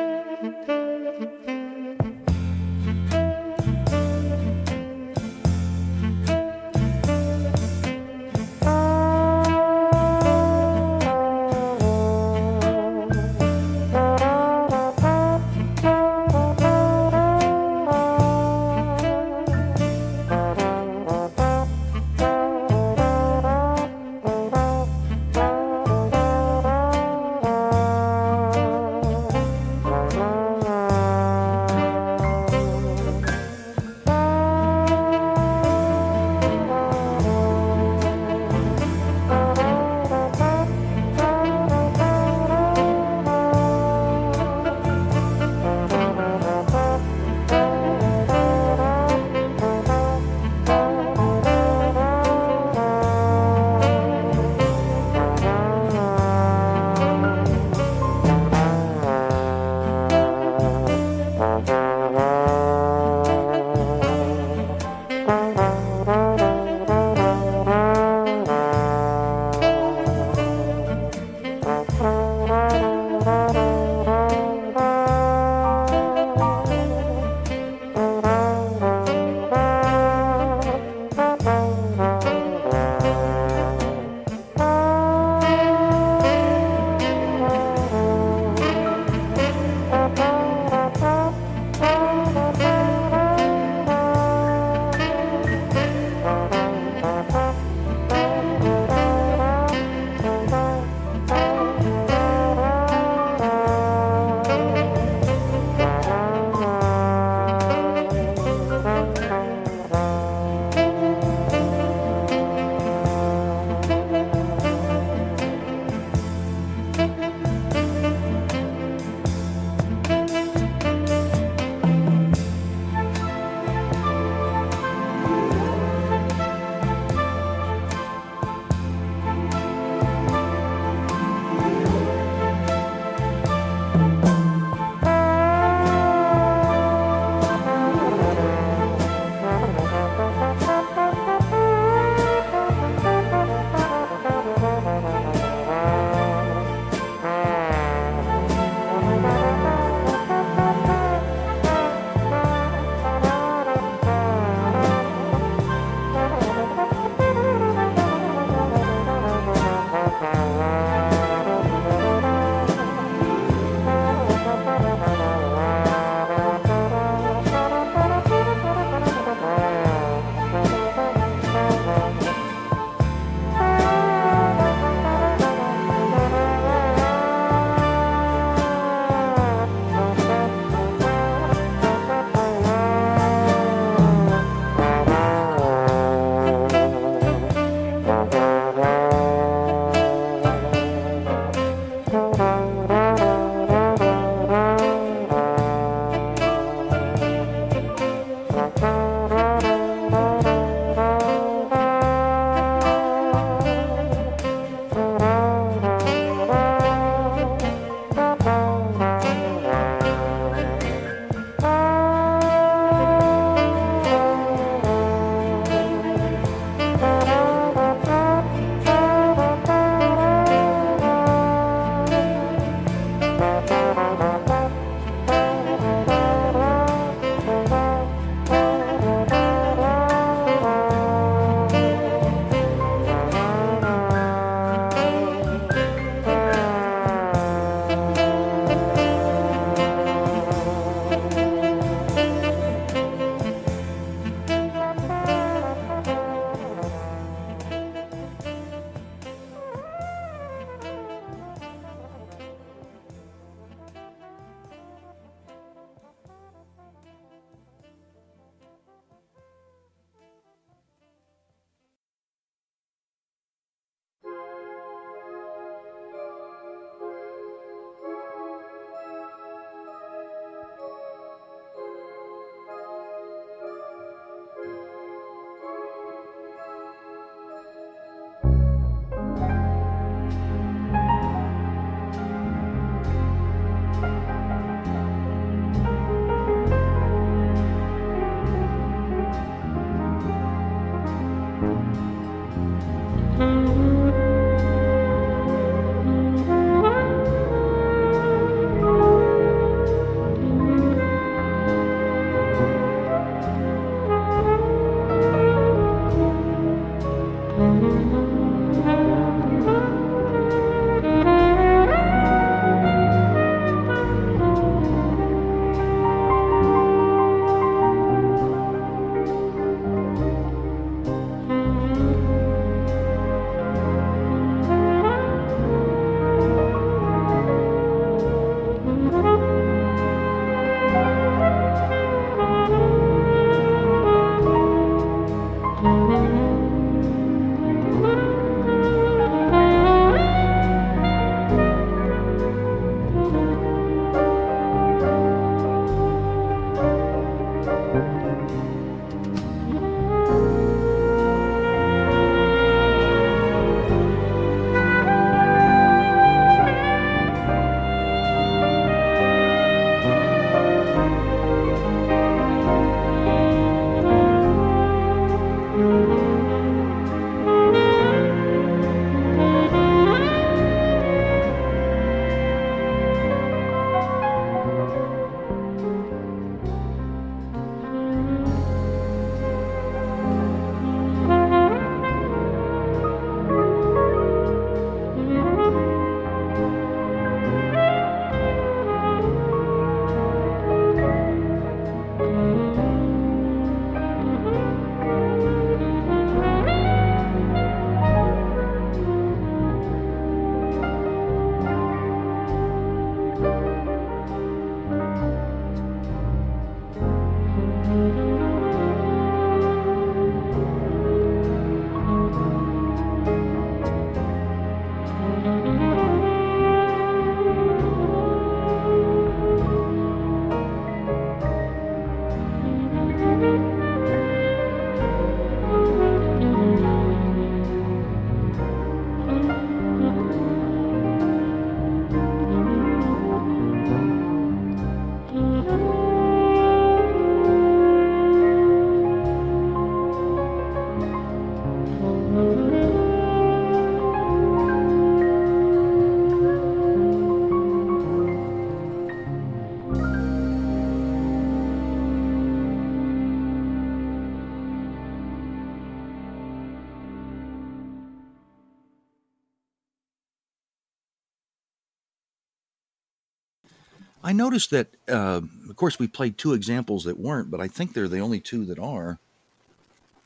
[464.22, 467.94] I noticed that, uh, of course, we played two examples that weren't, but I think
[467.94, 469.18] they're the only two that are.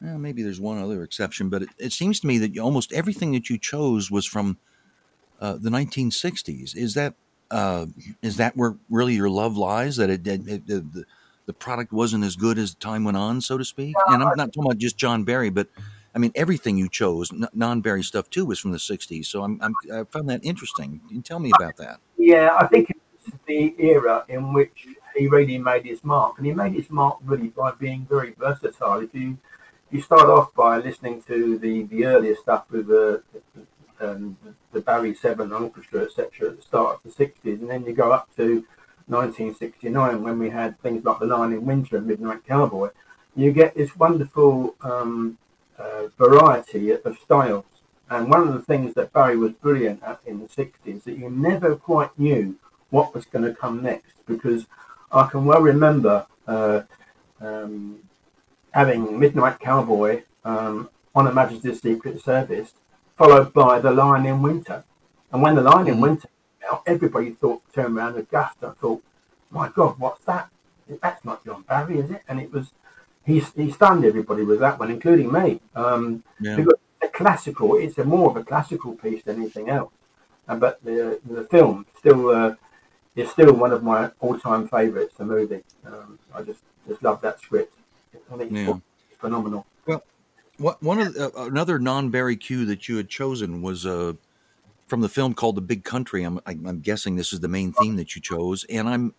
[0.00, 3.32] Well, maybe there's one other exception, but it, it seems to me that almost everything
[3.32, 4.58] that you chose was from
[5.40, 6.74] uh, the 1960s.
[6.76, 7.14] Is that
[7.50, 7.86] uh,
[8.22, 9.96] is that where really your love lies?
[9.96, 11.04] That it, it, it the,
[11.46, 13.94] the product wasn't as good as time went on, so to speak.
[14.08, 15.68] And I'm not talking about just John Barry, but
[16.14, 19.26] I mean everything you chose, non Barry stuff too, was from the '60s.
[19.26, 21.00] So I'm, I'm, i found that interesting.
[21.24, 21.98] Tell me about that?
[22.16, 22.88] Yeah, I think
[23.46, 24.86] the era in which
[25.16, 29.00] he really made his mark, and he made his mark really by being very versatile.
[29.00, 29.38] If you
[29.90, 33.22] you start off by listening to the the earlier stuff with the
[34.00, 34.36] um,
[34.72, 38.12] the Barry Seven Orchestra, etc., at the start of the '60s, and then you go
[38.12, 38.64] up to
[39.06, 42.90] 1969 when we had things like The Lion in Winter and Midnight Cowboy.
[43.34, 45.38] You get this wonderful um,
[45.78, 47.64] uh, variety of styles.
[48.10, 51.30] And one of the things that Barry was brilliant at in the 60s that you
[51.30, 52.56] never quite knew
[52.92, 54.66] what was going to come next because
[55.10, 56.82] I can well remember uh,
[57.40, 58.00] um,
[58.72, 62.74] having Midnight Cowboy um, On Her Majesty's Secret Service,
[63.16, 64.84] followed by The Lion in Winter.
[65.32, 66.02] And when The Lion in mm-hmm.
[66.02, 66.28] Winter
[66.60, 68.62] came out, everybody thought, turned around and gasped.
[68.62, 69.02] I thought,
[69.50, 70.50] my God, what's that?
[71.00, 72.22] That's not John Barry, is it?
[72.28, 72.72] And it was,
[73.24, 75.60] he, he stunned everybody with that one, including me.
[75.74, 76.56] Um, yeah.
[76.56, 79.92] Because a classical, it's a more of a classical piece than anything else.
[80.48, 82.54] Uh, but the the film still uh,
[83.16, 85.14] is still one of my all-time favourites.
[85.16, 87.74] The movie, um, I just just love that script.
[88.32, 88.74] I think yeah.
[89.18, 89.66] phenomenal.
[89.86, 90.02] Well,
[90.58, 94.14] what one of the, uh, another non-Barry cue that you had chosen was uh,
[94.86, 96.22] from the film called The Big Country.
[96.22, 99.14] I'm I'm guessing this is the main theme that you chose, and I'm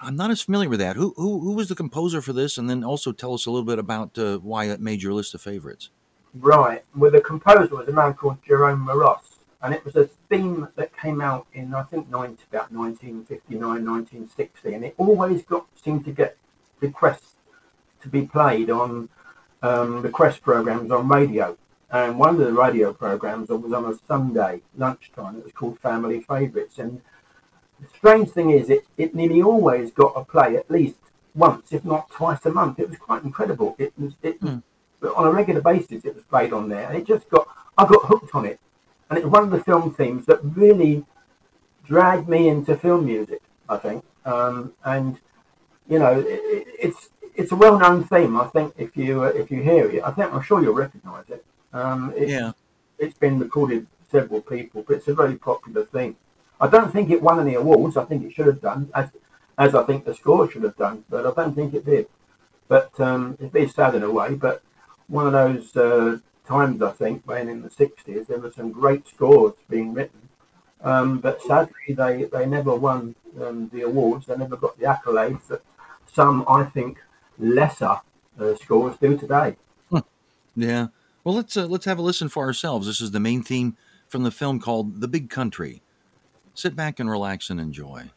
[0.00, 0.96] I'm not as familiar with that.
[0.96, 2.58] Who who who was the composer for this?
[2.58, 5.34] And then also tell us a little bit about uh, why it made your list
[5.34, 5.90] of favorites.
[6.34, 6.82] Right.
[6.96, 9.31] Well, the composer was a man called Jerome Moross,
[9.62, 14.74] and it was a theme that came out in I think 90, about 1959, 1960,
[14.74, 16.36] and it always got seemed to get
[16.80, 17.34] requests
[18.02, 19.08] to be played on
[19.62, 21.56] um, request programs on radio.
[21.90, 25.36] And one of the radio programs was on a Sunday lunchtime.
[25.36, 27.00] It was called Family Favourites, and
[27.80, 30.96] the strange thing is, it, it nearly always got a play at least
[31.34, 32.78] once, if not twice a month.
[32.78, 33.76] It was quite incredible.
[33.78, 34.62] It was, it mm.
[35.16, 37.46] on a regular basis, it was played on there, and it just got,
[37.76, 38.58] I got hooked on it.
[39.12, 41.04] And it's one of the film themes that really
[41.84, 44.02] dragged me into film music, I think.
[44.24, 45.18] Um, and
[45.86, 48.40] you know, it, it's it's a well-known theme.
[48.40, 51.28] I think if you uh, if you hear it, I think I'm sure you'll recognise
[51.28, 51.44] it.
[51.74, 52.52] Um, it's, yeah,
[52.98, 56.16] it's been recorded several people, but it's a very popular theme.
[56.58, 57.98] I don't think it won any awards.
[57.98, 59.10] I think it should have done, as,
[59.58, 62.06] as I think the score should have done, but I don't think it did.
[62.66, 64.36] But um, it's sad in a way.
[64.36, 64.62] But
[65.08, 66.18] one of those uh,
[66.52, 70.28] times, I think, when in the 60s, there were some great scores being written.
[70.82, 74.26] Um, but sadly, they, they never won um, the awards.
[74.26, 75.62] They never got the accolades that
[76.12, 76.98] some, I think,
[77.38, 77.96] lesser
[78.38, 79.56] uh, scores do today.
[79.90, 80.02] Huh.
[80.54, 80.88] Yeah.
[81.24, 82.86] Well, let's uh, let's have a listen for ourselves.
[82.86, 83.76] This is the main theme
[84.08, 85.82] from the film called The Big Country.
[86.52, 88.10] Sit back and relax and enjoy.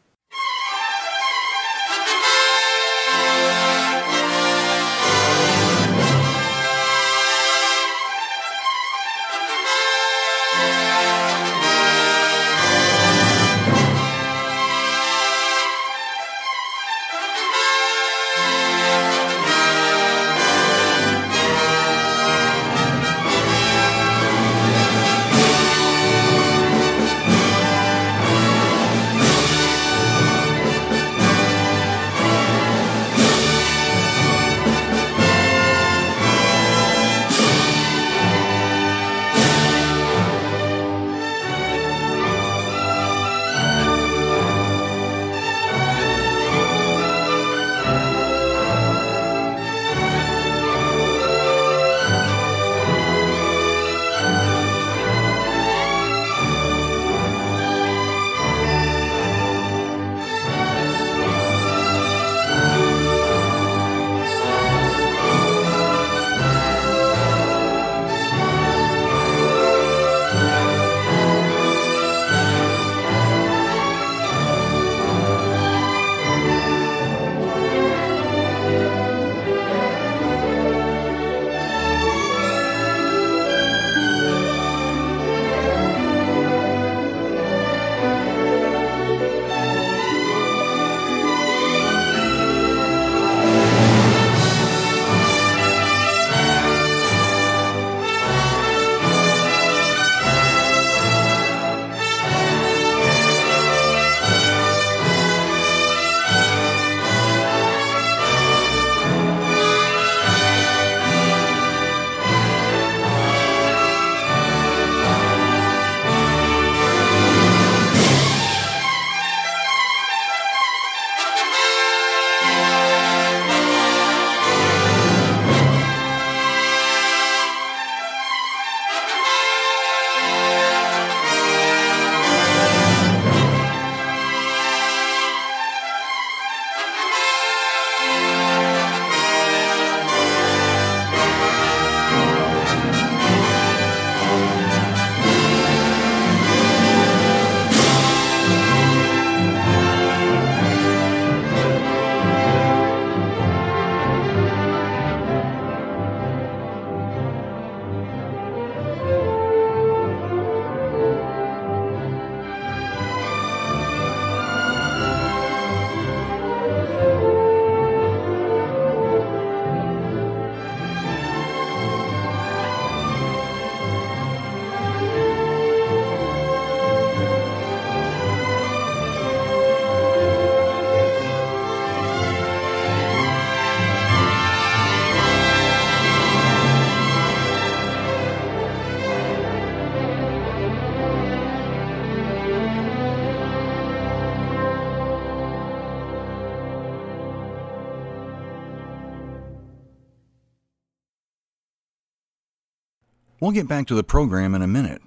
[203.46, 205.00] We'll get back to the program in a minute.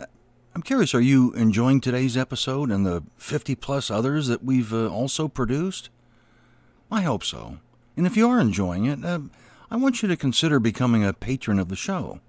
[0.00, 0.04] Uh,
[0.54, 4.86] I'm curious, are you enjoying today's episode and the 50 plus others that we've uh,
[4.86, 5.90] also produced?
[6.88, 7.58] I hope so.
[7.96, 9.22] And if you are enjoying it, uh,
[9.72, 12.20] I want you to consider becoming a patron of the show.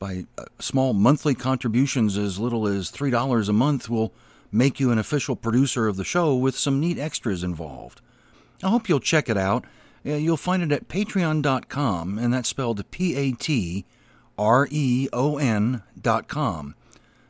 [0.00, 4.12] By uh, small monthly contributions as little as $3 a month will
[4.50, 8.00] make you an official producer of the show with some neat extras involved.
[8.64, 9.64] I hope you'll check it out.
[10.02, 13.86] You'll find it at patreon.com, and that's spelled P A T
[14.38, 15.38] R E O
[16.28, 16.74] com.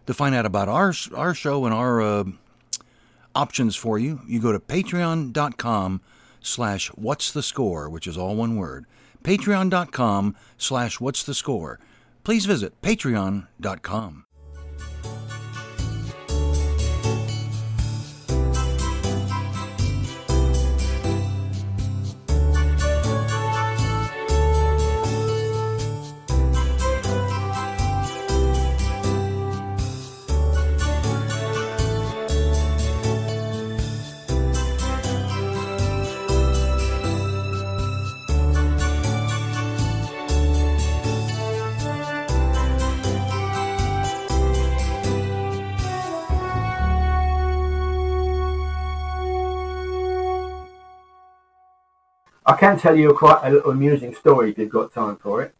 [0.06, 2.24] To find out about our, our show and our uh,
[3.34, 6.00] options for you, you go to patreon.com
[6.40, 8.84] slash what's the score, which is all one word.
[9.22, 11.80] Patreon.com slash what's the score.
[12.22, 14.26] Please visit patreon.com.
[52.54, 55.52] I can tell you quite a little amusing story if you've got time for it.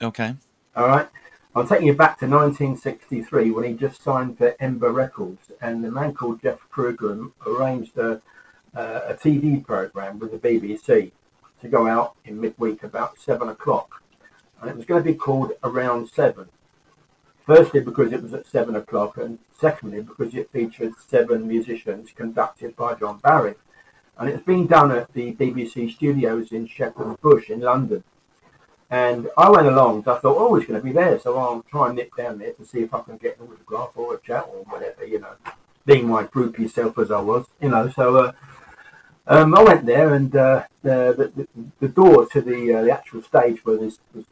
[0.00, 0.34] Okay.
[0.74, 1.06] All right.
[1.54, 5.90] I'm taking you back to 1963 when he just signed for Ember Records, and the
[5.90, 8.22] man called Jeff Kruger arranged a,
[8.74, 11.12] uh, a TV program with the BBC
[11.60, 14.02] to go out in midweek about seven o'clock,
[14.62, 16.48] and it was going to be called Around Seven.
[17.44, 22.76] Firstly, because it was at seven o'clock, and secondly, because it featured seven musicians conducted
[22.76, 23.56] by John Barry
[24.18, 28.04] and it's been done at the BBC studios in Shepherd's Bush in London.
[28.90, 31.62] And I went along, so I thought, oh, he's going to be there, so I'll
[31.62, 34.20] try and nip down there to see if I can get an autograph or a
[34.20, 35.32] chat or whatever, you know,
[35.86, 37.88] being my groupie self as I was, you know.
[37.88, 38.32] So uh,
[39.26, 41.48] um, I went there, and uh, the, the,
[41.80, 44.26] the door to the uh, the actual stage where this, this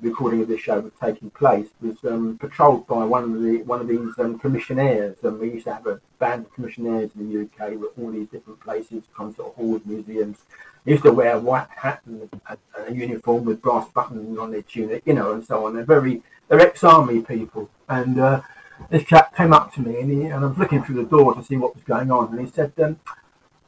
[0.00, 3.80] recording of this show was taking place was um, patrolled by one of the one
[3.80, 5.16] of these um, commissionaires.
[5.22, 8.28] And we used to have a band of commissionaires in the UK with all these
[8.28, 10.38] different places, concert halls, museums.
[10.84, 12.56] They used to wear a white hat and a,
[12.86, 15.74] a, uniform with brass buttons on their tunic, you know, and so on.
[15.74, 17.68] They're very they're ex-army people.
[17.88, 18.40] And uh,
[18.88, 21.34] this chap came up to me, and, he, and I was looking through the door
[21.34, 22.72] to see what was going on, and he said.
[22.82, 22.98] Um,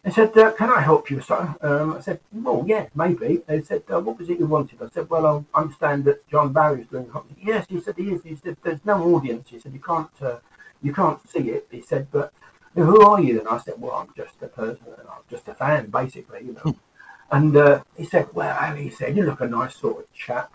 [0.05, 3.63] I said, uh, "Can I help you, sir?" Um, I said, "Well, yeah, maybe." They
[3.63, 6.89] said, uh, "What was it you wanted?" I said, "Well, I understand that John Barry's
[6.89, 8.23] doing something." Yes, he said he is.
[8.25, 10.39] He said, "There's no audience." He said, "You can't, uh,
[10.83, 12.33] you can't see it." He said, "But
[12.75, 14.87] who are you?" And I said, "Well, I'm just a person.
[14.99, 16.75] I'm just a fan, basically, you know."
[17.31, 20.53] and uh, he said, "Well," he said, "you look a nice sort of chap."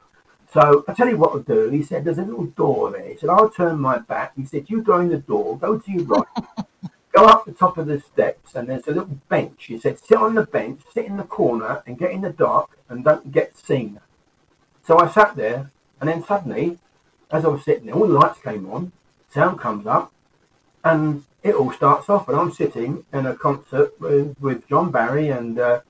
[0.52, 1.70] So I tell you what I'll do.
[1.70, 4.70] He said, "There's a little door there." He said, "I'll turn my back." He said,
[4.70, 6.28] "You go in the door, go to your right."
[7.12, 9.66] go up the top of the steps and there's a little bench.
[9.66, 12.78] He said, sit on the bench, sit in the corner and get in the dark
[12.90, 14.00] and don't get seen.
[14.86, 16.78] So I sat there and then suddenly,
[17.32, 18.92] as I was sitting there, all the lights came on,
[19.30, 20.12] sound comes up
[20.84, 25.30] and it all starts off and I'm sitting in a concert with, with John Barry
[25.30, 25.82] and uh,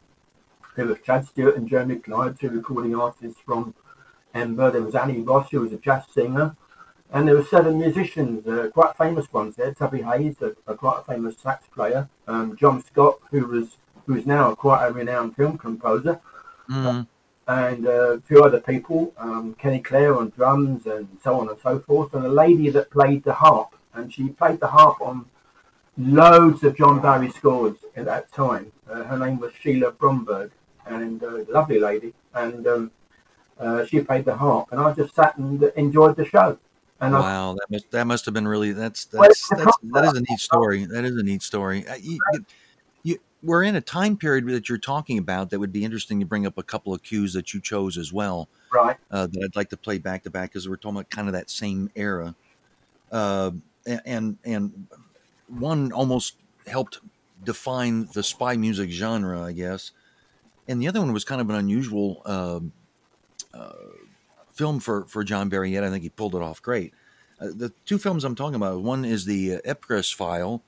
[0.76, 3.74] there was Chad Stuart and Jeremy Clyde, two recording artists from
[4.34, 4.70] Ember.
[4.70, 6.55] There was Annie Ross, who was a jazz singer.
[7.12, 9.74] And there were seven musicians, uh, quite famous ones there.
[9.74, 12.10] Tubby Hayes, a, a quite a famous sax player.
[12.28, 16.20] Um, John Scott, who was who is now a quite a renowned film composer.
[16.70, 17.08] Mm.
[17.47, 21.58] and uh, a few other people, um, Kenny Clare on drums and so on and
[21.64, 22.14] so forth.
[22.14, 25.26] And a lady that played the harp, and she played the harp on
[25.97, 28.72] loads of John Barry scores at that time.
[28.89, 30.51] Uh, her name was Sheila Bromberg,
[30.86, 32.14] and a uh, lovely lady.
[32.34, 32.91] And um,
[33.60, 36.58] uh, she played the harp, and I just sat and enjoyed the show.
[36.99, 40.21] And wow, that must that must have been really that's that's, that's that is a
[40.21, 40.85] neat story.
[40.85, 41.87] That is a neat story.
[41.87, 42.19] Uh, you,
[43.03, 46.25] you, we're in a time period that you're talking about that would be interesting to
[46.25, 48.49] bring up a couple of cues that you chose as well.
[48.73, 48.97] Right.
[49.11, 51.33] Uh, that I'd like to play back to back because we're talking about kind of
[51.33, 52.33] that same era,
[53.11, 53.51] uh,
[54.05, 54.87] and and
[55.47, 56.35] one almost
[56.65, 56.99] helped
[57.43, 59.91] define the spy music genre, I guess,
[60.67, 62.23] and the other one was kind of an unusual.
[62.25, 62.71] Um,
[63.53, 63.73] uh,
[64.58, 65.84] film for, for John Barry yet.
[65.84, 66.93] I think he pulled it off great.
[67.39, 70.64] Uh, the two films I'm talking about, one is the uh, Ipcress File,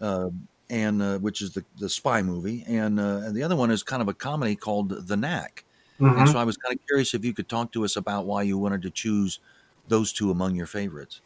[0.00, 0.30] uh,
[0.70, 3.82] and uh, which is the, the spy movie, and, uh, and the other one is
[3.82, 5.64] kind of a comedy called The Knack.
[6.00, 6.20] Mm-hmm.
[6.20, 8.42] And so I was kind of curious if you could talk to us about why
[8.42, 9.40] you wanted to choose
[9.88, 11.20] those two among your favorites.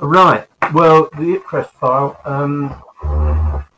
[0.00, 0.48] Right.
[0.72, 2.82] Well, the Ipcress File, um,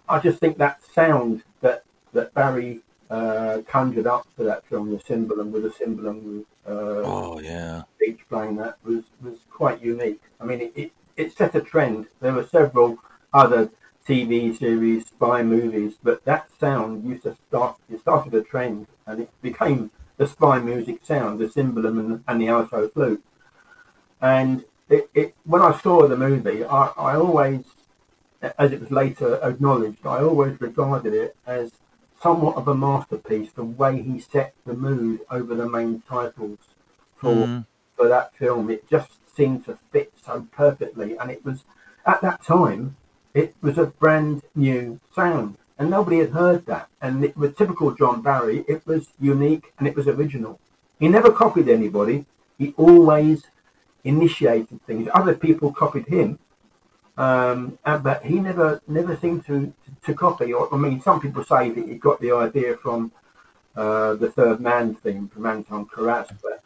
[0.09, 4.99] I just think that sound that that Barry uh, conjured up for that film, the
[4.99, 6.45] Cymbalum with the Cymbalum.
[6.67, 10.23] Uh, oh yeah, Beach playing that was, was quite unique.
[10.41, 12.07] I mean, it, it, it set a trend.
[12.21, 12.99] There were several
[13.33, 13.71] other
[14.07, 19.21] TV series, spy movies, but that sound used to start, it started a trend and
[19.21, 23.23] it became the spy music sound, the cymbalum and, and the alto flute.
[24.21, 27.65] And it, it, when I saw the movie, I, I always,
[28.59, 31.73] as it was later acknowledged, I always regarded it as
[32.25, 36.59] somewhat of a masterpiece, the way he set the mood over the main titles
[37.19, 37.67] for, mm.
[37.95, 38.71] for that film.
[38.71, 41.19] It just seemed to fit so perfectly.
[41.19, 41.65] And it was,
[42.07, 42.97] at that time,
[43.35, 46.89] it was a brand new sound and nobody had heard that.
[47.03, 48.65] And it was typical John Barry.
[48.67, 50.59] It was unique and it was original.
[50.99, 52.25] He never copied anybody.
[52.57, 53.45] He always
[54.03, 55.11] initiated things.
[55.15, 56.39] Other people copied him,
[57.17, 59.73] um, but he never never seemed to
[60.05, 60.53] to copy.
[60.53, 63.13] Or, I mean, some people say that he got the idea from
[63.77, 66.63] uh, the Third Man theme from Anton Karas, but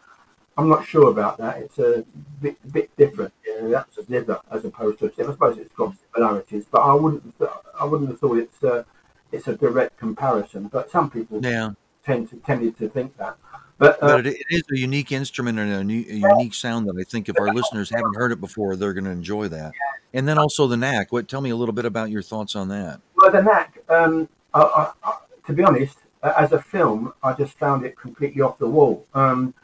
[0.56, 1.58] I'm not sure about that.
[1.58, 2.04] It's a
[2.40, 3.32] bit, bit different.
[3.44, 6.94] You know, that's a zither as opposed to I suppose it's got similarities, but I
[6.94, 7.34] wouldn't
[7.78, 8.62] I wouldn't have thought it's.
[8.62, 8.84] Uh,
[9.32, 11.70] it's a direct comparison, but some people yeah.
[12.04, 13.36] tend to tended to think that.
[13.78, 16.88] But, uh, but it, it is a unique instrument and a, new, a, unique sound
[16.88, 19.72] that I think if our listeners haven't heard it before, they're going to enjoy that.
[20.12, 21.12] And then also the knack.
[21.12, 21.28] What?
[21.28, 23.00] Tell me a little bit about your thoughts on that.
[23.14, 23.78] Well, the knack.
[23.88, 25.16] Um, I, I,
[25.46, 29.06] to be honest, as a film, I just found it completely off the wall.
[29.14, 29.54] Um,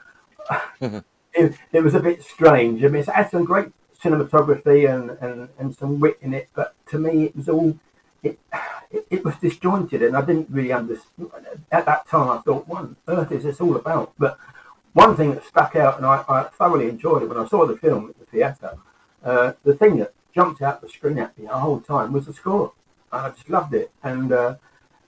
[0.80, 2.84] it, it, was a bit strange.
[2.84, 3.68] I mean, it had some great
[4.00, 7.76] cinematography and, and, and some wit in it, but to me, it was all
[8.24, 8.38] it,
[8.90, 11.30] it, it, was disjointed and I didn't really understand.
[11.70, 14.12] At that time, I thought, what on earth is this all about?
[14.18, 14.38] But
[14.92, 17.76] one thing that stuck out, and I, I thoroughly enjoyed it when I saw the
[17.76, 18.76] film at the theatre,
[19.22, 22.32] uh, the thing that jumped out the screen at me the whole time was the
[22.32, 22.72] score.
[23.12, 23.90] I just loved it.
[24.02, 24.56] And, uh,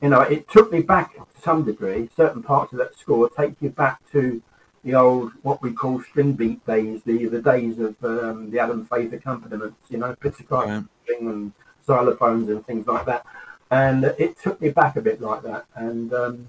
[0.01, 2.09] you know, it took me back to some degree.
[2.17, 4.43] Certain parts of that score take you back to
[4.85, 8.87] the old, what we call string beat days, the the days of um, the Adam
[8.87, 10.85] Faith accompaniments, you know, pizzicato right.
[11.21, 11.53] and
[11.87, 13.25] xylophones and things like that.
[13.71, 15.65] And it took me back a bit like that.
[15.75, 16.49] And um,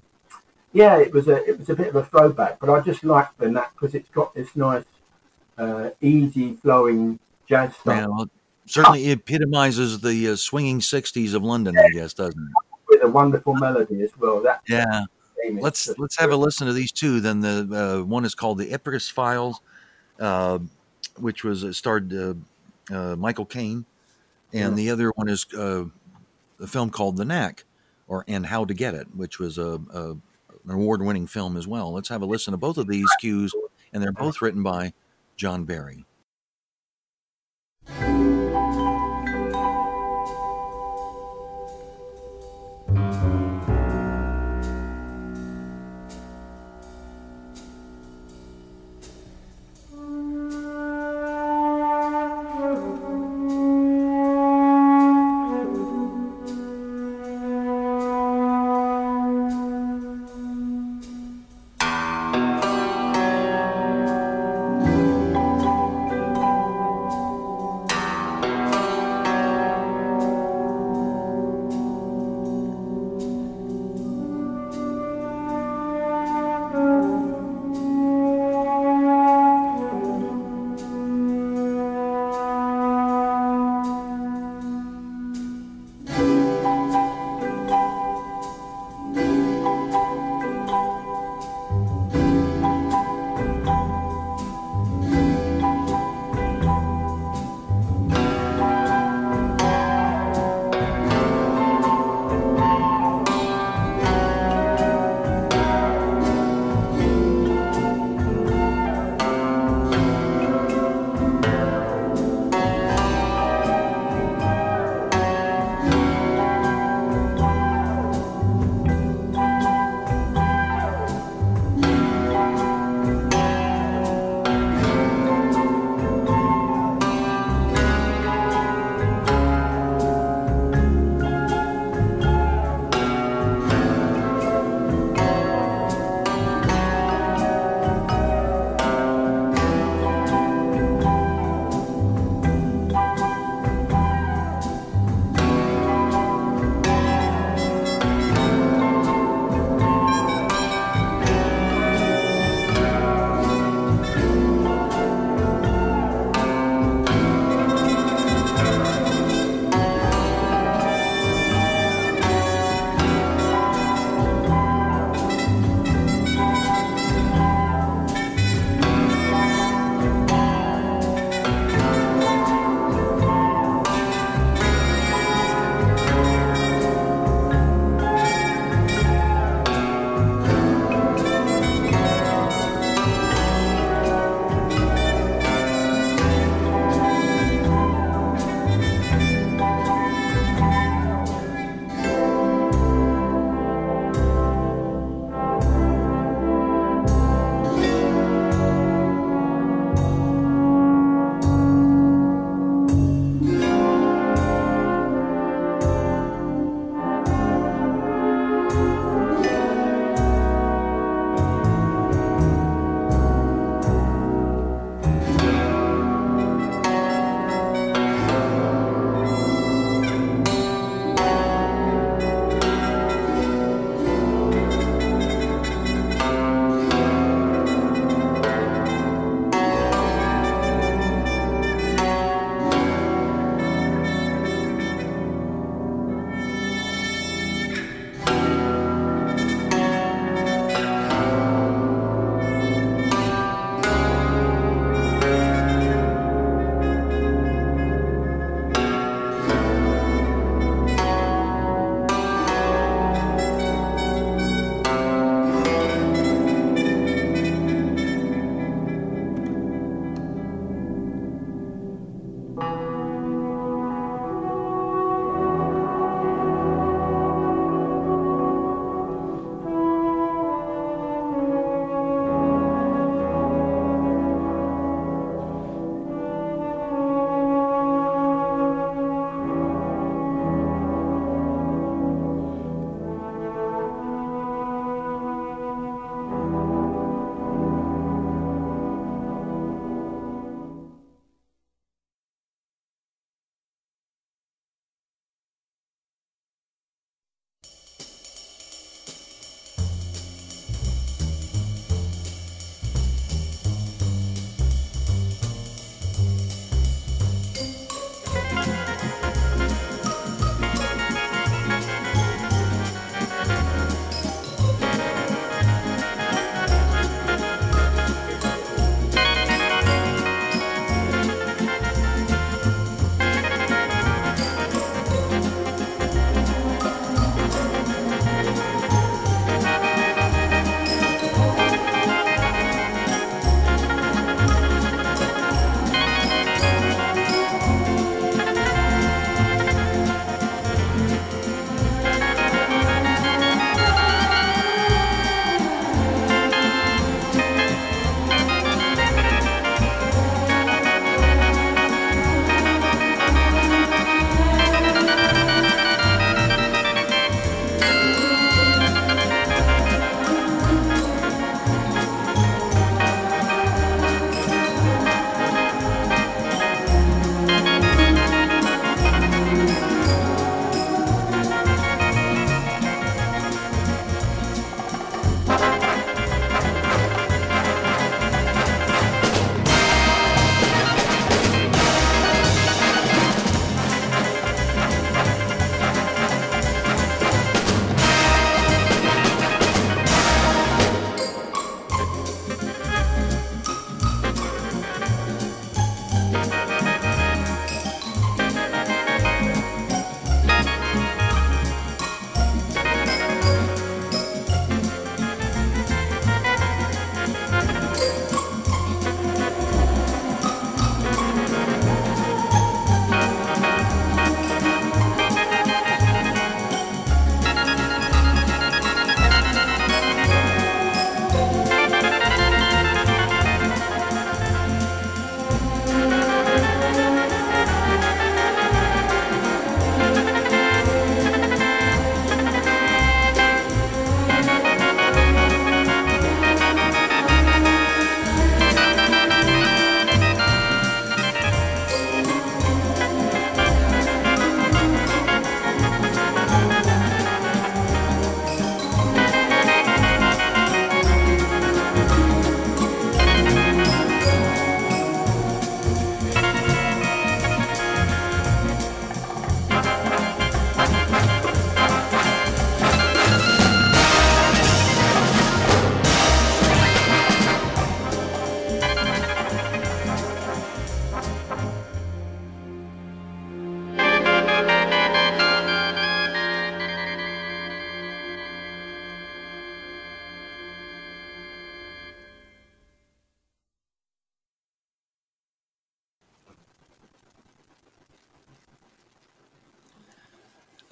[0.72, 3.38] yeah, it was a it was a bit of a throwback, but I just liked
[3.38, 4.84] the knack because it's got this nice,
[5.56, 7.18] uh, easy flowing
[7.48, 7.96] jazz style.
[7.96, 8.30] Yeah, well,
[8.66, 11.82] certainly epitomizes the uh, swinging '60s of London, yeah.
[11.82, 12.52] I guess, doesn't it?
[12.88, 14.42] With a wonderful melody as well.
[14.42, 15.04] That yeah.
[15.52, 17.20] Let's let's have a listen to these two.
[17.20, 19.60] Then the uh, one is called the Ipcress Files,
[20.20, 20.58] uh,
[21.16, 23.86] which was uh, starred uh, Michael Caine
[24.52, 25.84] and the other one is uh,
[26.60, 27.64] a film called The Knack,
[28.06, 30.10] or and How to Get It, which was a, a
[30.66, 31.92] an award-winning film as well.
[31.92, 33.54] Let's have a listen to both of these cues,
[33.92, 34.92] and they're both written by
[35.36, 36.04] John Barry.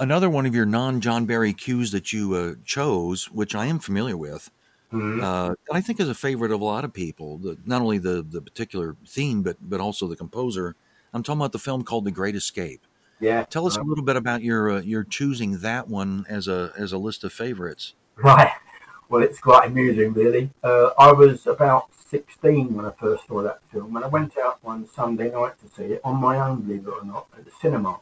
[0.06, 3.80] Another one of your non John Barry cues that you uh, chose, which I am
[3.80, 4.52] familiar with,
[4.92, 5.20] Mhm.
[5.20, 7.38] uh, I think is a favorite of a lot of people.
[7.38, 10.76] The, not only the the particular theme, but but also the composer.
[11.12, 12.86] I'm talking about the film called The Great Escape.
[13.18, 13.42] Yeah.
[13.50, 16.72] Tell us a Uh, little bit about your uh, your choosing that one as a
[16.78, 17.94] as a list of favorites.
[18.14, 18.52] Right.
[19.08, 20.50] Well, it's quite amusing, really.
[20.62, 24.62] Uh, I was about 16 when I first saw that film, and I went out
[24.62, 27.50] one Sunday night to see it on my own, believe it or not, at the
[27.60, 27.98] cinema.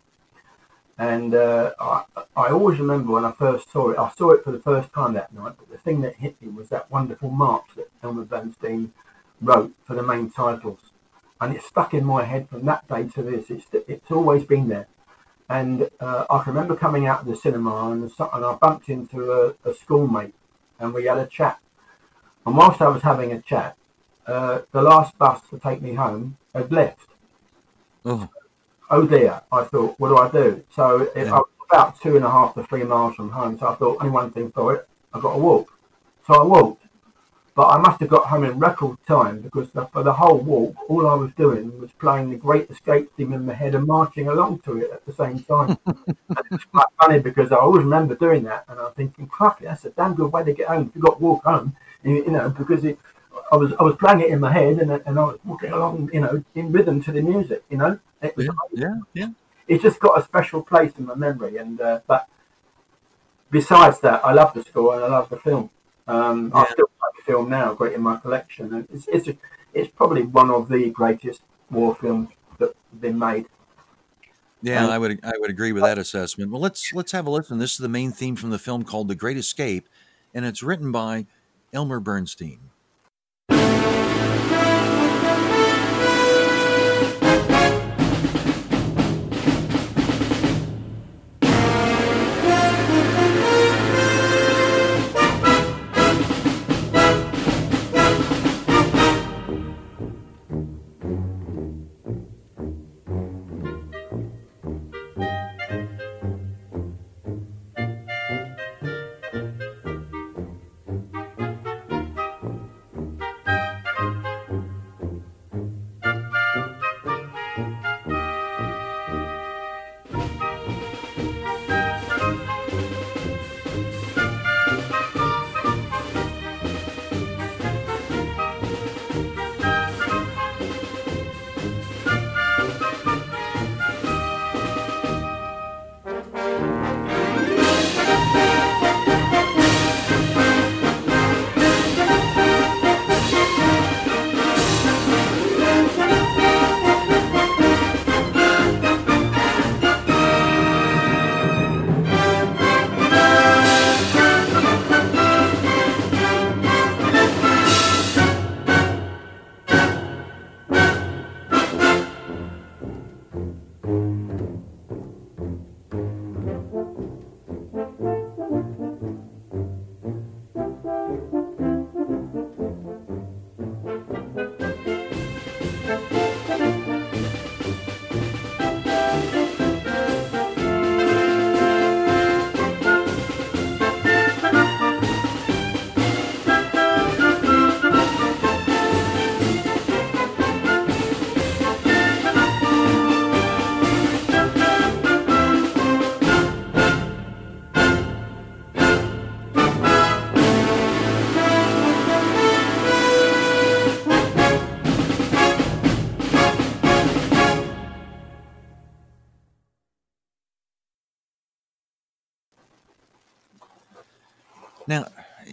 [0.97, 2.05] And uh, I,
[2.37, 5.15] I always remember when I first saw it, I saw it for the first time
[5.15, 8.93] that night, but the thing that hit me was that wonderful march that Elmer Bernstein
[9.41, 10.79] wrote for the main titles.
[11.41, 13.51] And it stuck in my head from that day to this.
[13.51, 14.87] It's, it's always been there.
[15.49, 19.33] And uh, I can remember coming out of the cinema and, and I bumped into
[19.33, 20.35] a, a schoolmate
[20.79, 21.59] and we had a chat.
[22.47, 23.77] And whilst I was having a chat,
[24.27, 27.09] uh, the last bus to take me home had left.
[28.05, 28.29] Oh,
[28.91, 30.65] Oh dear, I thought, what do I do?
[30.71, 31.35] So it, Yeah.
[31.35, 33.99] I was about two and a half to three miles from home, so I thought,
[34.01, 35.73] only one thing for it, I've got to walk.
[36.27, 36.83] So I walked.
[37.55, 40.75] But I must have got home in record time because the, for the whole walk,
[40.91, 44.27] all I was doing was playing the Great Escape theme in my head and marching
[44.27, 45.79] along to it at the same time.
[45.87, 46.17] and
[46.51, 49.91] it's quite funny because I always remember doing that and I'm thinking, crap, that's a
[49.91, 50.89] damn good way to get home.
[50.89, 52.99] If you've got to walk home, you, you know, because it,
[53.51, 56.11] I was I was playing it in my head and, and I was walking along,
[56.13, 57.99] you know, in rhythm to the music, you know.
[58.23, 59.29] It was yeah, yeah, yeah.
[59.69, 61.57] it's just got a special place in my memory.
[61.57, 62.29] And uh, but
[63.51, 65.71] besides that, I love the score and I love the film.
[66.07, 69.39] Um, I still like the film now, great in my collection, and it's it's,
[69.73, 72.29] it's probably one of the greatest war films
[72.59, 73.47] that have been made.
[74.63, 76.51] Yeah, Um, I would I would agree with that assessment.
[76.51, 77.59] Well, let's let's have a listen.
[77.59, 79.89] This is the main theme from the film called The Great Escape,
[80.33, 81.27] and it's written by
[81.73, 82.71] Elmer Bernstein.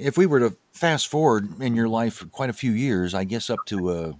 [0.01, 3.23] If we were to fast forward in your life for quite a few years, I
[3.23, 4.13] guess up to uh,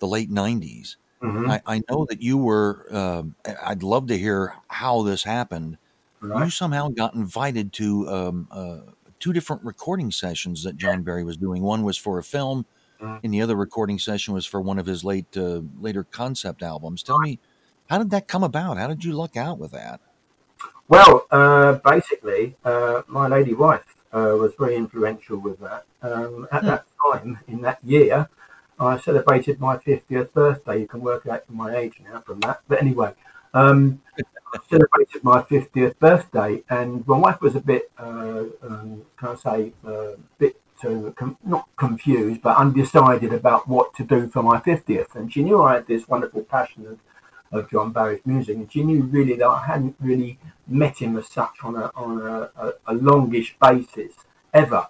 [0.00, 1.48] the late '90s, Mhm.
[1.50, 2.86] I, I know that you were.
[2.90, 5.78] Um, I- I'd love to hear how this happened.
[6.22, 8.78] You somehow got invited to um, uh,
[9.20, 11.62] two different recording sessions that John Barry was doing.
[11.62, 12.66] One was for a film,
[13.00, 13.20] Mhm.
[13.22, 17.02] and the other recording session was for one of his late uh, later concept albums.
[17.04, 17.38] Tell me,
[17.88, 18.76] how did that come about?
[18.76, 20.00] How did you luck out with that?
[20.88, 25.84] Well, uh, basically, uh, my lady wife uh, was very influential with that.
[26.02, 26.68] Um, at Hmm.
[26.70, 28.28] that time, in that year,
[28.78, 30.80] I celebrated my 50th birthday.
[30.80, 32.60] You can work out my age now from that.
[32.68, 33.12] But anyway,
[33.54, 34.00] um,
[34.54, 39.34] I celebrated my 50th birthday, and my wife was a bit, uh, um, can I
[39.34, 44.58] say, a bit uh, com- not confused, but undecided about what to do for my
[44.60, 45.14] 50th.
[45.14, 46.98] And she knew I had this wonderful passion
[47.52, 51.28] of John Barry's music, and she knew really that I hadn't really met him as
[51.28, 54.14] such on a on a, a, a longish basis
[54.52, 54.86] ever.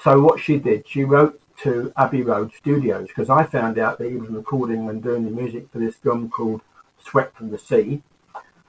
[0.00, 4.10] So what she did, she wrote to Abbey Road Studios because I found out that
[4.10, 6.62] he was recording and doing the music for this film called
[7.04, 8.02] Swept from the Sea,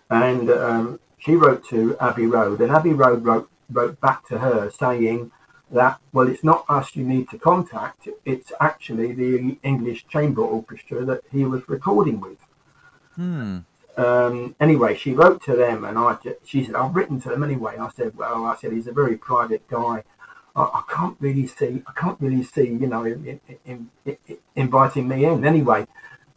[0.09, 4.72] and um, she wrote to Abbey Road, and Abbey Road wrote wrote back to her
[4.72, 5.32] saying
[5.72, 11.05] that well, it's not us you need to contact; it's actually the English Chamber Orchestra
[11.05, 12.38] that he was recording with.
[13.20, 13.57] Hmm.
[13.97, 16.15] Um, anyway, she wrote to them, and I
[16.45, 17.76] she said I've written to them anyway.
[17.78, 20.03] I said, well, I said he's a very private guy.
[20.55, 25.09] I, I can't really see, I can't really see, you know, in, in, in, inviting
[25.09, 25.43] me in.
[25.43, 25.86] Anyway,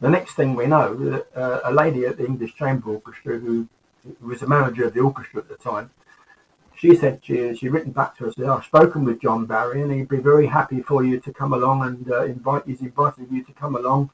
[0.01, 3.69] the next thing we know, uh, a lady at the English Chamber Orchestra who
[4.21, 5.91] was the manager of the orchestra at the time,
[6.75, 8.37] she said she she written back to us.
[8.41, 11.83] I've spoken with John Barry, and he'd be very happy for you to come along
[11.87, 12.65] and uh, invite.
[12.67, 14.11] He's invited you to come along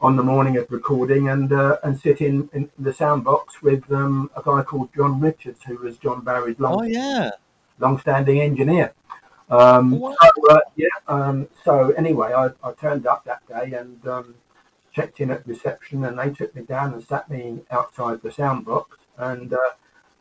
[0.00, 3.90] on the morning of recording and uh, and sit in, in the sound box with
[3.92, 7.30] um, a guy called John Richards, who was John Barry's long, oh, yeah.
[7.78, 8.94] long-standing engineer.
[9.50, 10.16] Um, Wow.
[10.22, 10.86] so, uh, yeah.
[11.08, 14.34] Um, so anyway, I, I turned up that day and um,
[14.92, 18.64] checked in at reception, and they took me down and sat me outside the sound
[18.64, 18.96] box.
[19.18, 19.58] And uh,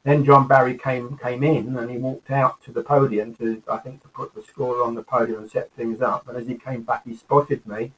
[0.04, 3.78] then John Barry came came in, and he walked out to the podium to, I
[3.78, 6.28] think, to put the score on the podium and set things up.
[6.28, 7.94] And as he came back, he spotted me,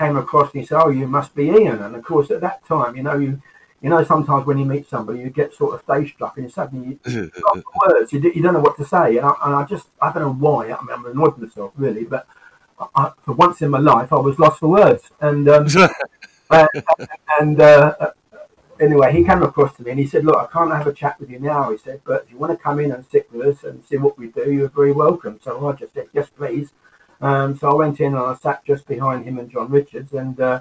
[0.00, 2.64] came across, and he said, "Oh, you must be Ian." And of course, at that
[2.64, 3.40] time, you know, you
[3.82, 6.98] you know, sometimes when you meet somebody, you get sort of stage struck, and suddenly
[7.04, 7.30] you,
[7.86, 8.12] words.
[8.12, 10.38] You, you don't know what to say, and I, and I just I don't know
[10.46, 10.72] why.
[10.72, 12.26] I mean, I'm annoyed with myself really, but
[12.94, 15.10] I, for once in my life, I was lost for words.
[15.20, 15.66] And um,
[16.50, 16.66] uh,
[17.40, 18.10] and uh, uh,
[18.80, 21.20] anyway, he came across to me and he said, "Look, I can't have a chat
[21.20, 23.46] with you now." He said, "But if you want to come in and sit with
[23.46, 26.72] us and see what we do, you're very welcome." So I just said, "Yes, please."
[27.20, 30.38] Um, so I went in and I sat just behind him and John Richards, and
[30.40, 30.60] uh,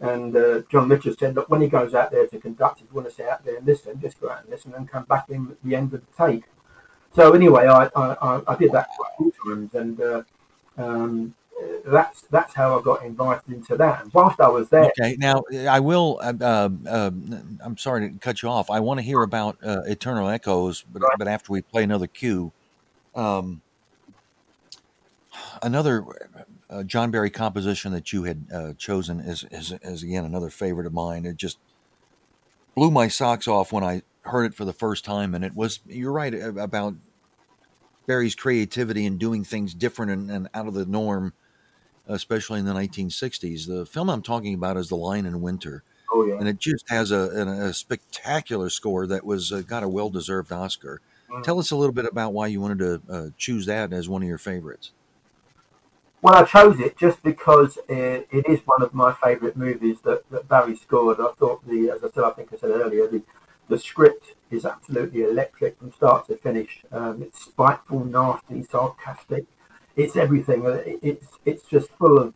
[0.00, 2.94] and uh, John Richards said, "Look, when he goes out there to conduct, if you
[2.94, 5.28] want to sit out there and listen, just go out and listen and come back
[5.28, 6.44] in at the end of the take."
[7.14, 10.22] So anyway, I I, I- did that quite a few times, and uh,
[10.76, 11.34] um,
[11.84, 14.02] that's that's how I got invited into that.
[14.04, 16.20] And whilst I was there, Okay, now I will.
[16.22, 16.34] Uh,
[16.86, 17.10] uh,
[17.64, 18.70] I'm sorry to cut you off.
[18.70, 21.18] I want to hear about uh, Eternal Echoes, but Right.
[21.18, 22.52] but after we play another cue,
[23.16, 23.62] um,
[25.62, 26.04] another
[26.70, 30.86] uh, John Barry composition that you had uh, chosen is, is is again another favorite
[30.86, 31.24] of mine.
[31.24, 31.58] It just
[32.74, 35.80] blew my socks off when I heard it for the first time, and it was
[35.86, 36.94] you're right about
[38.06, 41.32] Barry's creativity and doing things different and, and out of the norm
[42.08, 43.66] especially in the 1960s.
[43.66, 46.88] The film I'm talking about is The Lion in Winter, oh yeah, and it just
[46.88, 51.00] has a, a, a spectacular score that was uh, got a well deserved Oscar.
[51.30, 51.42] Mm.
[51.42, 54.22] Tell us a little bit about why you wanted to uh, choose that as one
[54.22, 54.92] of your favorites.
[56.20, 60.28] Well, I chose it just because it, it is one of my favourite movies that,
[60.30, 61.20] that Barry scored.
[61.20, 63.22] I thought the, as I said, I think I said earlier, the,
[63.68, 66.82] the script is absolutely electric from start to finish.
[66.90, 69.44] Um, it's spiteful, nasty, sarcastic.
[69.96, 70.66] It's everything.
[70.66, 72.34] Uh, it- It's it's just full of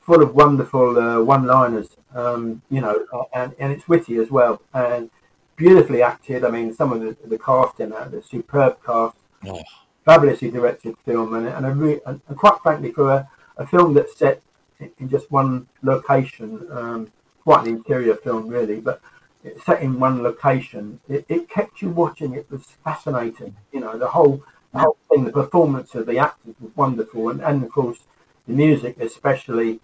[0.00, 1.96] full of wonderful uh, one-liners.
[2.14, 5.10] Um, you know, uh, and and it's witty as well and
[5.56, 6.44] beautifully acted.
[6.44, 9.62] I mean, some of the, the cast in that, the superb cast Oh.
[10.04, 13.28] Fabulously directed film, and, and, a re- and, and quite frankly, for a,
[13.58, 14.42] a film that's set
[14.78, 17.10] in- just one location, um,
[17.44, 19.00] quite an interior film really, but
[19.44, 21.00] it's set in one location.
[21.08, 22.34] It, it kept you watching.
[22.34, 23.56] It was fascinating.
[23.72, 24.42] You know, the whole
[24.72, 27.98] the whole thing, the performance of the actors was wonderful, and, and of course
[28.46, 29.80] the music, especially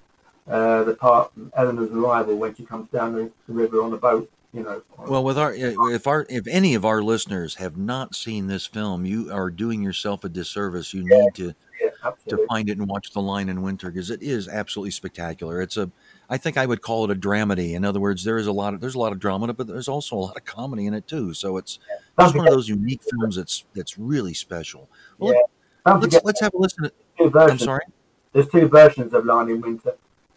[0.49, 4.31] uh, the part Eleanor's arrival when she comes down the, the river on a boat.
[4.57, 8.15] You know, uh, Well, with our if our if any of our listeners have not
[8.15, 10.95] seen this film, you are doing yourself a disservice.
[10.95, 14.23] You need to yeah, to find it and watch The Lion in Winter because it
[14.23, 15.61] is absolutely spectacular.
[15.61, 15.91] It's a
[16.31, 17.75] I think I would call it a dramedy.
[17.75, 19.89] In other words, there is a lot of there's a lot of drama, but there's
[19.89, 21.35] also a lot of comedy in it too.
[21.35, 21.79] So it's
[22.15, 24.89] one of those unique films that's that's really special.
[25.19, 26.85] Well, yeah, let's let's have a listen.
[26.85, 27.85] To, two I'm sorry.
[28.33, 29.97] There's two versions of Lion in Winter.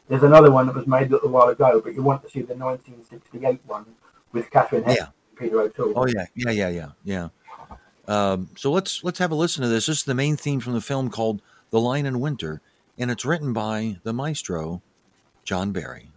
[0.09, 2.41] There's another one that was made a little while ago, but you want to see
[2.41, 3.85] the 1968 one
[4.33, 5.05] with Katharine Hepburn Yeah.
[5.29, 5.93] and Peter O'Toole.
[5.95, 7.29] Oh yeah, yeah, yeah, yeah, yeah.
[8.07, 9.85] Um, so let's let's have a listen to this.
[9.85, 12.61] This is the main theme from the film called "The Lion in Winter,"
[12.97, 14.81] and it's written by the maestro
[15.43, 16.11] John Barry.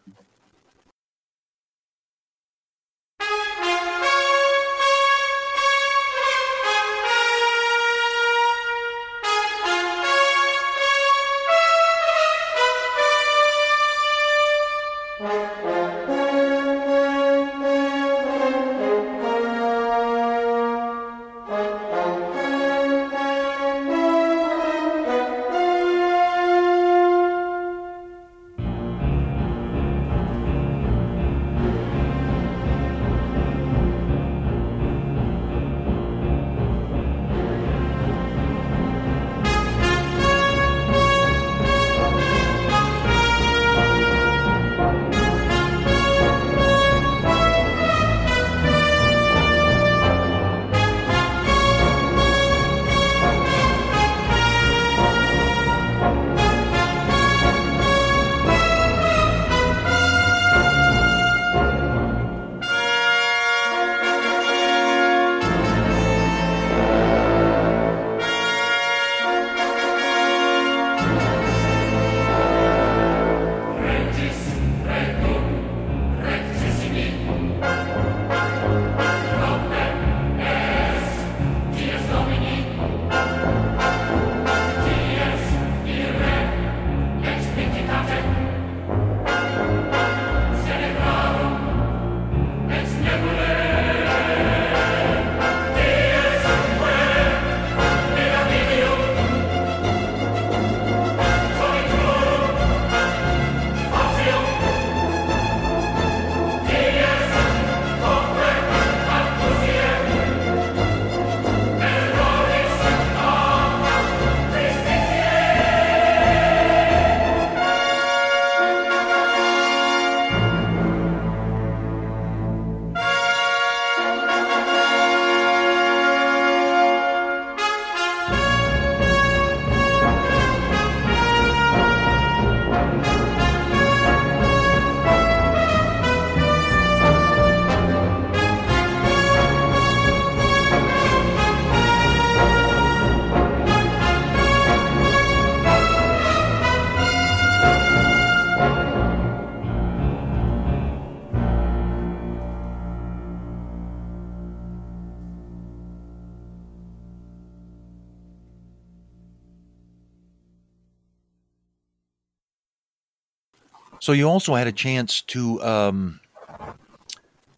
[164.12, 166.20] So you also had a chance to um,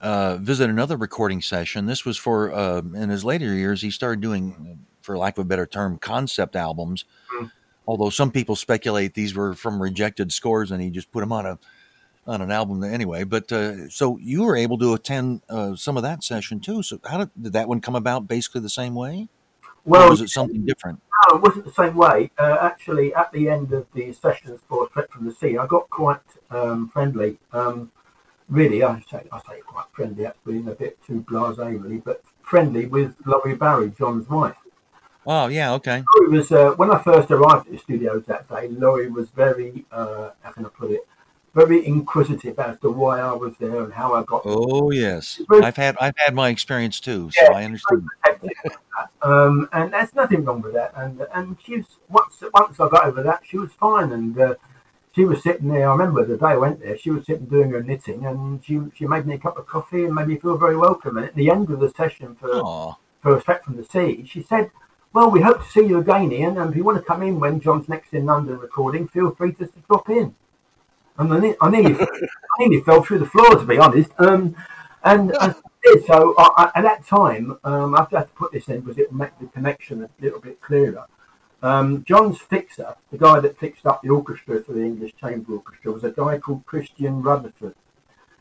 [0.01, 1.87] uh, visit another recording session.
[1.87, 3.83] This was for uh, in his later years.
[3.83, 7.07] He started doing, for lack of a better term, concept albums.
[7.41, 7.51] Mm.
[7.89, 11.45] Although some people speculate these were from rejected scores, and he just put them on
[11.45, 11.59] a
[12.25, 13.25] on an album anyway.
[13.25, 16.85] But uh, so you were able to attend uh, some of that session too.
[16.85, 18.29] So how did, did that one come about?
[18.29, 19.27] Basically the same way,
[19.85, 21.01] or Well, was it something different?
[21.29, 22.31] No, it wasn't the same way.
[22.39, 25.89] Uh, actually, at the end of the sessions for Swept from the Sea, I got
[25.91, 26.21] quite
[26.51, 27.39] um, friendly.
[27.53, 27.91] Um,
[28.49, 30.25] really, I say I say quite friendly.
[30.25, 34.57] That's being a bit too blasé, really, but friendly with Laurie Barry, John's wife.
[35.27, 36.03] Oh yeah, okay.
[36.17, 38.69] Laurie was uh, when I first arrived at the studios that day.
[38.69, 41.07] Laurie was very, uh, how can I put it,
[41.55, 45.77] very inquisitive as to why I was there and how I got Oh yes, I've
[45.77, 48.07] had I've had my experience too, so Yeah, I understand.
[48.97, 49.31] Protective.
[49.31, 50.93] um, and there's nothing wrong with that.
[50.97, 54.13] And and she was once once I got over that, she was fine.
[54.13, 54.55] And uh,
[55.15, 55.89] she was sitting there.
[55.89, 58.81] I remember the day I went there, she was sitting doing her knitting, and she
[58.95, 61.17] she made me a cup of coffee and made me feel very welcome.
[61.17, 64.43] And at the end of the session for Oh, for Swept from the Sea, she
[64.43, 64.71] said.
[65.13, 66.59] Well, we hope to see you again, Ian.
[66.59, 69.53] And if you want to come in when John's next in London recording, feel free
[69.53, 70.35] to drop in.
[71.19, 72.27] And I, ne- I nearly, I
[72.59, 74.11] nearly fell through the floor, to be honest.
[74.19, 74.57] Um,
[75.05, 75.57] and I did.
[76.07, 79.11] So I, I, at that time, um, I have to put this in because it
[79.11, 81.07] will make the connection a little bit clearer.
[81.63, 85.93] Um, John's fixer, the guy that fixed up the orchestra for the English Chamber Orchestra,
[85.93, 87.75] was a guy called Christian Rutherford.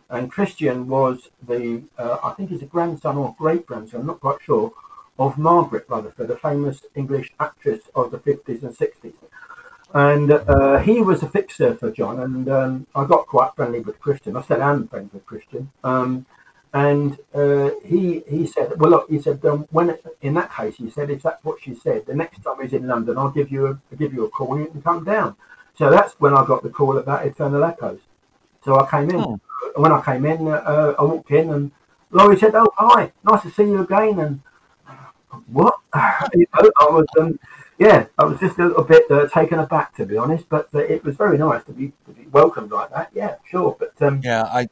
[0.10, 4.20] And Christian was the, uh, I think he's a grandson or great grandson, I'm not
[4.20, 4.74] quite sure,
[5.18, 9.14] of Margaret Rutherford, a famous English actress of the 50s and 60s.
[9.94, 14.00] And uh, he was a fixer for John, and um, I got quite friendly with
[14.00, 14.36] Christian.
[14.36, 15.72] I still am friends with Christian.
[15.84, 16.26] Um,
[16.74, 20.90] and uh, he he said, well, look, he said, um, when in that case, he
[20.90, 23.68] said, if that's what she said, the next time he's in London, I'll give you
[23.68, 25.36] a I'll give you a call and you can come down.
[25.76, 28.00] So that's when I got the call about Eternal Echoes.
[28.66, 29.20] So I came in.
[29.20, 29.40] Oh.
[29.76, 31.72] When I came in, uh, I walked in, and
[32.12, 34.42] Laurie said, "Oh, hi, nice to see you again." And
[35.48, 35.76] what?
[36.34, 37.40] you know, I was, um,
[37.78, 40.50] yeah, I was just a little bit uh, taken aback, to be honest.
[40.50, 43.10] But uh, it was very nice to be, to be welcomed like that.
[43.14, 43.76] Yeah, sure.
[43.80, 44.44] But um, yeah.
[44.44, 44.68] I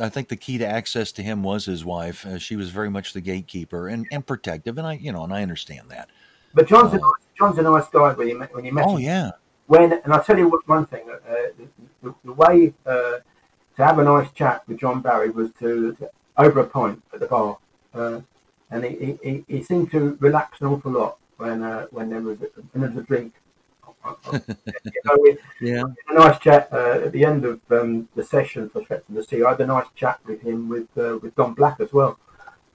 [0.00, 2.24] I think the key to access to him was his wife.
[2.24, 5.32] Uh, she was very much the gatekeeper and, and protective, and I you know and
[5.32, 6.08] I understand that.
[6.54, 7.00] but John's a, Oh.
[7.00, 9.02] nice- John's a nice guy when you met when you met Oh him.
[9.02, 9.30] yeah,
[9.66, 11.16] When and I'll tell you what one thing, uh,
[11.58, 11.66] the,
[12.02, 13.18] the, the way uh,
[13.76, 17.20] to have a nice chat with John Barry was to, to over a pint at
[17.20, 17.58] the bar,
[17.94, 18.20] uh,
[18.70, 22.20] and he, he, he, he seemed to relax an awful lot when uh, when there
[22.20, 23.32] was a, when there was a drink.
[24.84, 25.84] you know, we, yeah.
[26.08, 29.24] a nice chat uh, at the end of um, the session for Swept from the
[29.24, 29.42] Sea.
[29.44, 32.18] I had a nice chat with him with uh, with Don Black as well.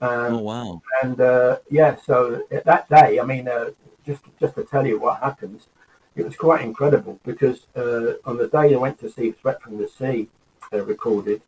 [0.01, 0.81] Um, Oh wow.
[1.03, 3.71] and uh, yeah, so that day, I mean, uh,
[4.05, 5.67] just just to tell you what happens,
[6.15, 9.77] it was quite incredible because uh, on the day I went to see Swept from
[9.77, 10.29] the Sea
[10.73, 11.41] uh, recorded,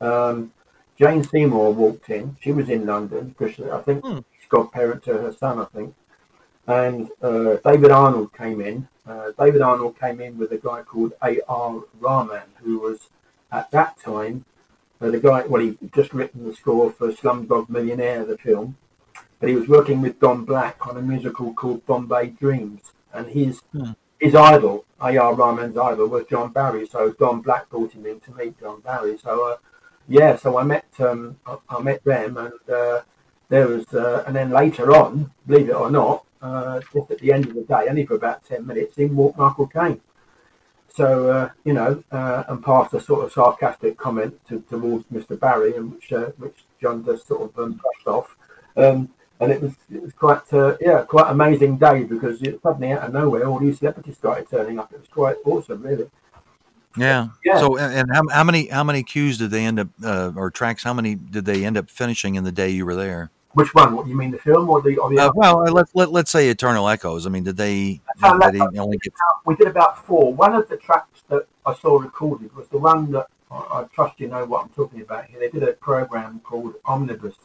[0.00, 0.52] um,
[0.98, 2.36] Jane Seymour walked in.
[2.40, 4.20] She was in London because I think Hmm.
[4.38, 5.94] she's godparent to her son, I think.
[6.66, 8.88] And uh, David Arnold came in.
[9.06, 11.82] Uh, David Arnold came in with a guy called A.R.
[12.00, 13.08] Rahman, who was
[13.52, 14.44] at that time
[15.00, 18.76] uh, the guy, well, he just written the score for Slumdog Millionaire, the film,
[19.40, 23.60] but he was working with Don Black on a musical called Bombay Dreams, and his
[23.72, 23.92] Hmm.
[24.18, 25.34] his idol, A.R.
[25.34, 26.86] Rahman's idol, was John Barry.
[26.86, 29.18] So Don Black brought him in to meet John Barry.
[29.18, 29.56] So uh,
[30.08, 33.02] yeah, so I met um, I, I met them, and uh,
[33.50, 37.32] there was, uh, and then later on, believe it or not, uh, just at the
[37.32, 40.00] end of the day, only for about ten minutes, in walked Michael Caine.
[40.94, 45.38] So uh, you know, uh, and passed a sort of sarcastic comment to, towards Mr.
[45.38, 48.36] Barry, and which uh, which John just sort of um, brushed off.
[48.76, 49.10] Um,
[49.40, 53.02] and it was it was quite uh, yeah quite amazing day because it, suddenly out
[53.02, 54.92] of nowhere all these celebrities started turning up.
[54.92, 56.08] It was quite awesome, really.
[56.96, 57.28] Yeah.
[57.44, 57.58] Yeah.
[57.58, 60.50] So and, and how, how many how many cues did they end up uh, or
[60.50, 60.82] tracks?
[60.82, 63.30] How many did they end up finishing in the day you were there?
[63.56, 63.96] Which one?
[63.96, 65.18] What you mean, the film or the or the?
[65.18, 67.26] Uh, well, uh, let, let let's say Eternal Echoes.
[67.26, 69.14] I mean, did they did he only get?
[69.46, 70.34] we did about four.
[70.34, 74.20] One of the tracks that I saw recorded was the one that I, I trust
[74.20, 75.40] you know what I'm talking about here.
[75.40, 77.36] They did a program called Omnibus,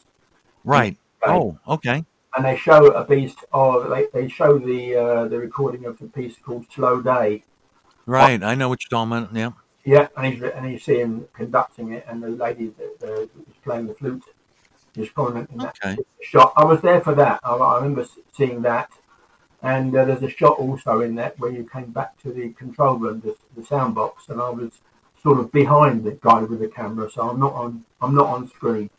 [0.65, 0.97] Right.
[1.25, 2.03] Oh, okay.
[2.35, 6.07] and they show a piece of they, they show the uh, the recording of the
[6.07, 7.45] piece called Slow Day.
[8.05, 8.43] Right.
[8.43, 9.33] I know what you're talking about.
[9.33, 9.51] Yeah.
[9.85, 13.55] Yeah, and he's and you see him conducting it, and the lady that uh, was
[13.63, 14.25] playing the flute
[14.95, 15.97] is prominent in that Okay.
[16.21, 16.53] shot.
[16.55, 17.39] I was there for that.
[17.43, 18.89] I, I remember seeing that,
[19.61, 22.97] and uh, there's a shot also in that where you came back to the control
[22.97, 24.81] room, the, the sound box, and I was
[25.21, 27.85] sort of behind the guy with the camera, so I'm not on.
[28.01, 28.89] I'm not on screen.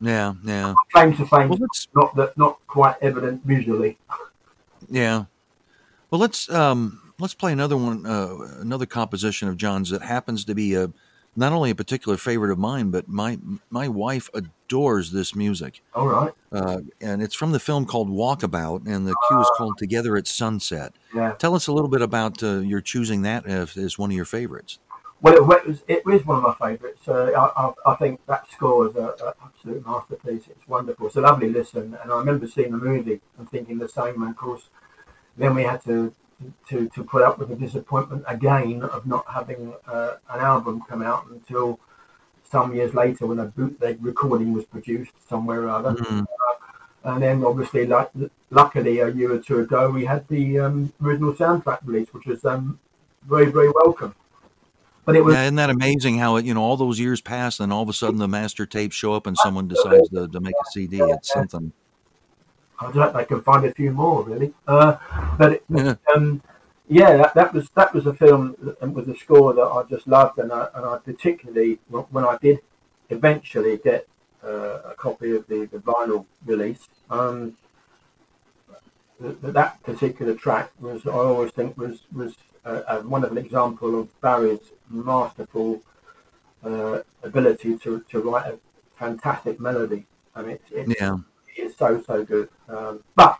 [0.00, 0.34] Yeah.
[0.44, 0.74] Yeah.
[0.92, 1.58] Claim to fame, Well,
[1.94, 3.98] not that not quite evident visually.
[4.88, 5.24] Yeah.
[6.10, 10.54] Well, let's um let's play another one, uh, another composition of John's that happens to
[10.54, 10.90] be a
[11.38, 13.38] not only a particular favorite of mine, but my
[13.70, 15.82] my wife adores this music.
[15.94, 16.32] All right.
[16.50, 20.26] Uh, and it's from the film called Walkabout, and the cue is called Together at
[20.26, 20.94] Sunset.
[21.14, 21.34] Yeah.
[21.38, 24.80] Tell us a little bit about uh, your choosing that as, one of your favorites.
[25.20, 27.06] Well, it was, it was one of my favourites.
[27.06, 29.10] Uh, I, I, I think that score is an
[29.44, 30.48] absolute masterpiece.
[30.48, 31.06] It's wonderful.
[31.06, 31.96] It's a lovely listen.
[32.02, 34.22] And I remember seeing the movie and thinking the same.
[34.22, 34.68] And of course,
[35.36, 36.12] then we had to
[36.68, 41.02] to, to put up with the disappointment again of not having uh, an album come
[41.02, 41.80] out until
[42.50, 45.94] some years later when a bootleg recording was produced somewhere or other.
[45.94, 46.22] Mhm.
[46.22, 46.54] Uh,
[47.04, 48.10] and then obviously, like,
[48.50, 52.44] luckily, a year or two ago, we had the um, original soundtrack release, which was
[52.44, 52.78] um,
[53.26, 54.14] very, very welcome.
[55.04, 57.60] But it was Yeah, isn't that amazing how it, you know all those years pass
[57.60, 60.40] and all of a sudden the master tapes show up and someone decides to, to
[60.40, 60.98] make a CD.
[61.00, 61.72] It's something.
[62.80, 64.54] I don't know if I can find a few more really.
[64.66, 64.96] Uh,
[65.38, 65.94] but it, Yeah.
[66.14, 66.42] um,
[66.88, 70.38] yeah, that, that was that was a film with a score that I just loved,
[70.38, 72.60] and I, and I particularly when I did
[73.10, 74.06] eventually get
[74.42, 76.88] uh, a copy of the, the vinyl release.
[77.10, 77.56] Um,
[79.20, 82.34] th- th- that particular track was I always think was was
[82.64, 85.82] a, a wonderful example of Barry's masterful
[86.64, 88.58] uh, ability to, to write a
[88.98, 90.06] fantastic melody.
[90.34, 91.16] I mean, it's, it's, Yeah,
[91.62, 92.48] is so so good.
[92.68, 93.38] Um, but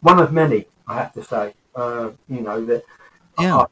[0.00, 1.54] one of many, I have to say.
[1.74, 2.82] Uh, you know that.
[3.38, 3.58] Yeah.
[3.58, 3.66] I-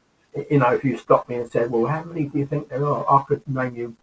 [0.49, 2.85] you know, if you stopped me and said, "Well, how many do you think there
[2.85, 3.95] are?" I could name you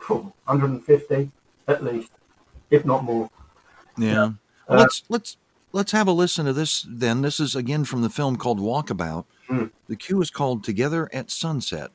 [0.00, 1.30] phew, 150
[1.68, 2.10] at least,
[2.70, 3.30] if not more.
[3.96, 4.32] yeah.
[4.68, 5.36] Uh, let's let's
[5.72, 6.84] let's have a listen to this.
[6.88, 9.26] Then this is again from the film called Walkabout.
[9.48, 9.70] Mm.
[9.88, 11.90] The cue is called Together at Sunset,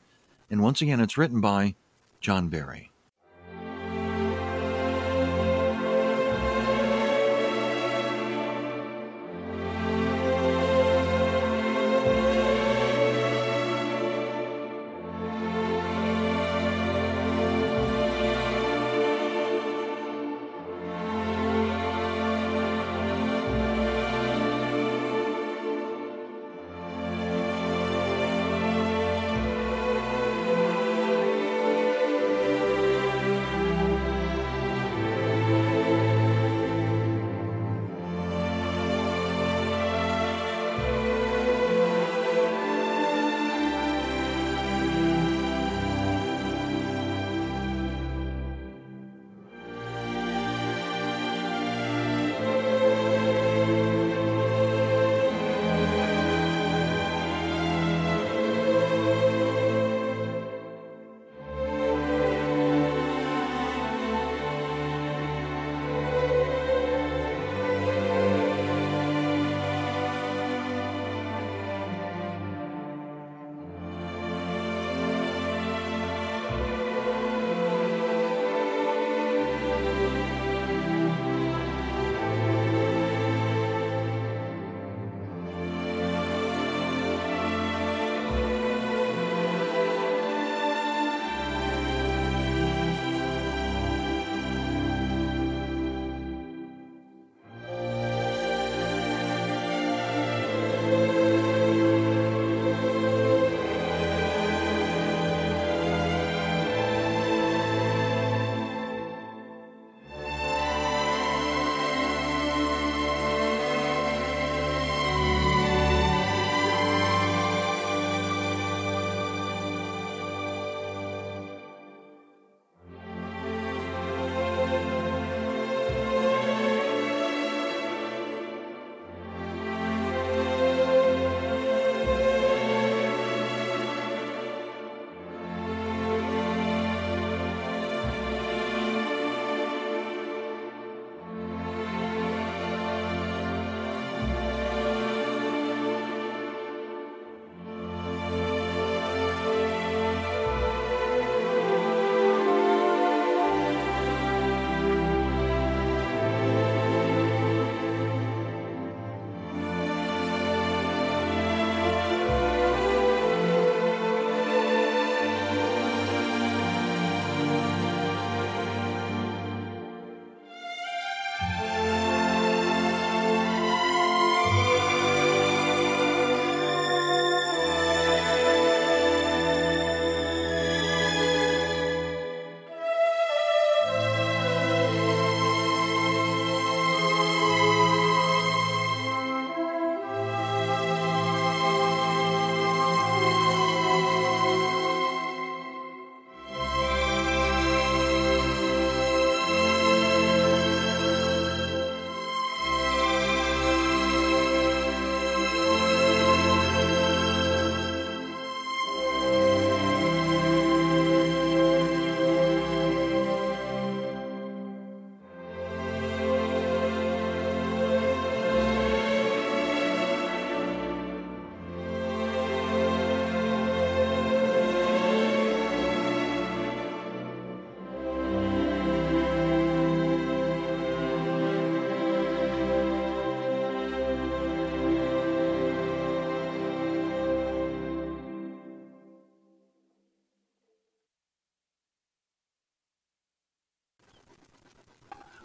[0.50, 1.74] and once again, it's written by
[2.20, 2.90] John Barry.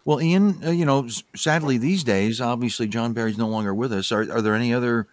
[0.06, 4.12] Well, Ian, uh, you know, sadly these days, obviously John Barry's no longer with us.
[4.12, 5.08] Are, are there any other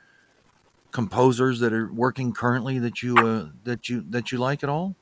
[0.90, 4.94] composers that are working currently that you uh, that you that you like at all?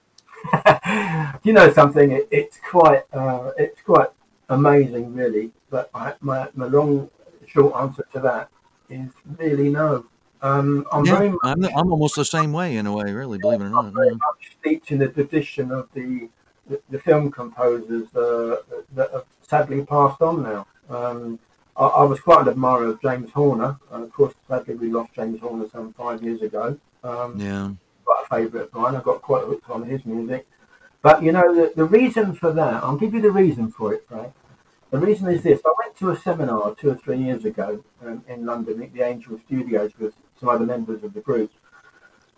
[1.43, 2.13] you know something?
[2.13, 4.11] It, it's quite uh, it's quite
[4.49, 5.51] amazing, really.
[5.71, 7.11] But I, my my long
[7.49, 8.49] short answer to that
[8.89, 10.07] is really no.
[10.43, 13.37] Um, I'm yeah, very much, I'm, I'm almost the same way in a way, really,
[13.37, 16.31] believe it or not, I'm very much steeped in the tradition of the
[16.67, 18.63] the, the film composers uh,
[18.95, 20.67] that have sadly passed on now.
[20.89, 21.39] Um,
[21.77, 23.79] I, I was quite an admirer of James Horner.
[23.91, 26.79] And of course, sadly, we lost James Horner some five years ago.
[27.03, 27.71] Um, Yeah.
[28.05, 28.95] quite a favourite of mine.
[28.97, 30.47] I got quite hooked on his music.
[31.03, 34.07] But you know, the, the reason for that, I'll give you the reason for it,
[34.09, 34.33] Frank.
[34.91, 38.23] The reason is this: I went to a seminar two or three years ago um,
[38.29, 41.51] in London at the Angel Studios with some other members of the group,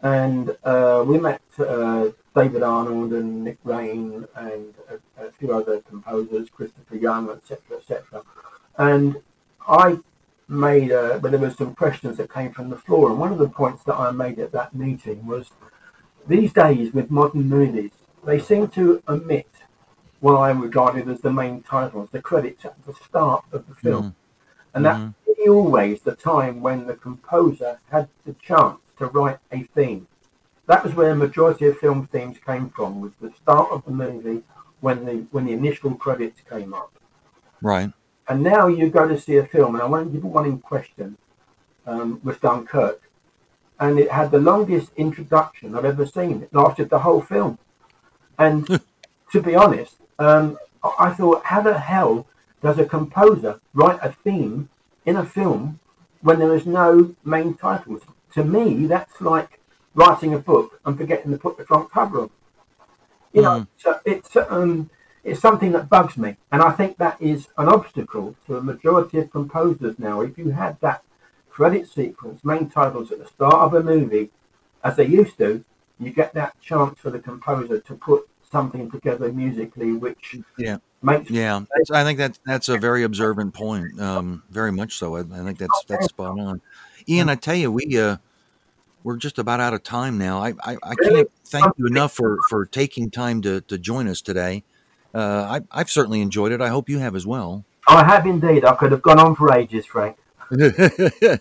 [0.02, 5.80] and uh, we met uh, David Arnold and Nick Raine and a, a few other
[5.80, 8.22] composers, Christopher Young, etc., etc.
[8.78, 9.16] And
[9.68, 9.98] I
[10.48, 13.38] made, uh, but there were some questions that came from the floor, and one of
[13.38, 15.50] the points that I made at that meeting was
[16.26, 17.92] these days with modern movies,
[18.24, 19.48] they seem to omit
[20.20, 24.14] what I regarded as the main titles, the credits at the start of the film.
[24.74, 29.62] And that's really always the time when the composer had the chance to write a
[29.74, 30.06] theme.
[30.66, 33.90] That was where the majority of film themes came from, was the start of the
[33.90, 34.42] movie
[34.80, 36.92] when the when the initial credits came up.
[37.60, 37.92] Right.
[38.28, 41.16] And now you go to see a film, and I won't give one in question,
[41.86, 43.00] um, was Dunkirk.
[43.80, 46.42] And it had the longest introduction I've ever seen.
[46.42, 47.58] It lasted the whole film.
[48.38, 48.66] And
[49.32, 52.26] to be honest, um, I I thought, how the hell
[52.62, 54.68] does a composer write a theme
[55.04, 55.80] in a film
[56.20, 58.02] when there is no main titles?
[58.32, 59.60] To me, that's like
[59.94, 62.30] writing a book and forgetting to put the front cover on.
[63.32, 64.90] You know, so it's um,
[65.24, 69.18] it's something that bugs me, and I think that is an obstacle to a majority
[69.18, 70.20] of composers now.
[70.20, 71.02] If you had that
[71.48, 74.30] credit sequence, main titles at the start of a movie,
[74.84, 75.64] as they used to,
[75.98, 80.78] you get that chance for the composer to put something together musically, which Yeah.
[81.02, 81.60] makes Yeah.
[81.92, 84.00] I think that that's a very observant point.
[84.00, 85.16] Um, very much so.
[85.16, 86.60] I, I think that's that's spot on.
[87.08, 88.16] Ian, I tell you, we uh,
[89.04, 90.42] we're just about out of time now.
[90.42, 94.20] I I, I can't thank you enough for for taking time to to join us
[94.20, 94.64] today.
[95.14, 96.60] Uh, I, I've certainly enjoyed it.
[96.62, 97.64] I hope you have as well.
[97.86, 98.64] I have indeed.
[98.64, 100.16] I could have gone on for ages, Frank.
[100.50, 101.36] Well, yeah,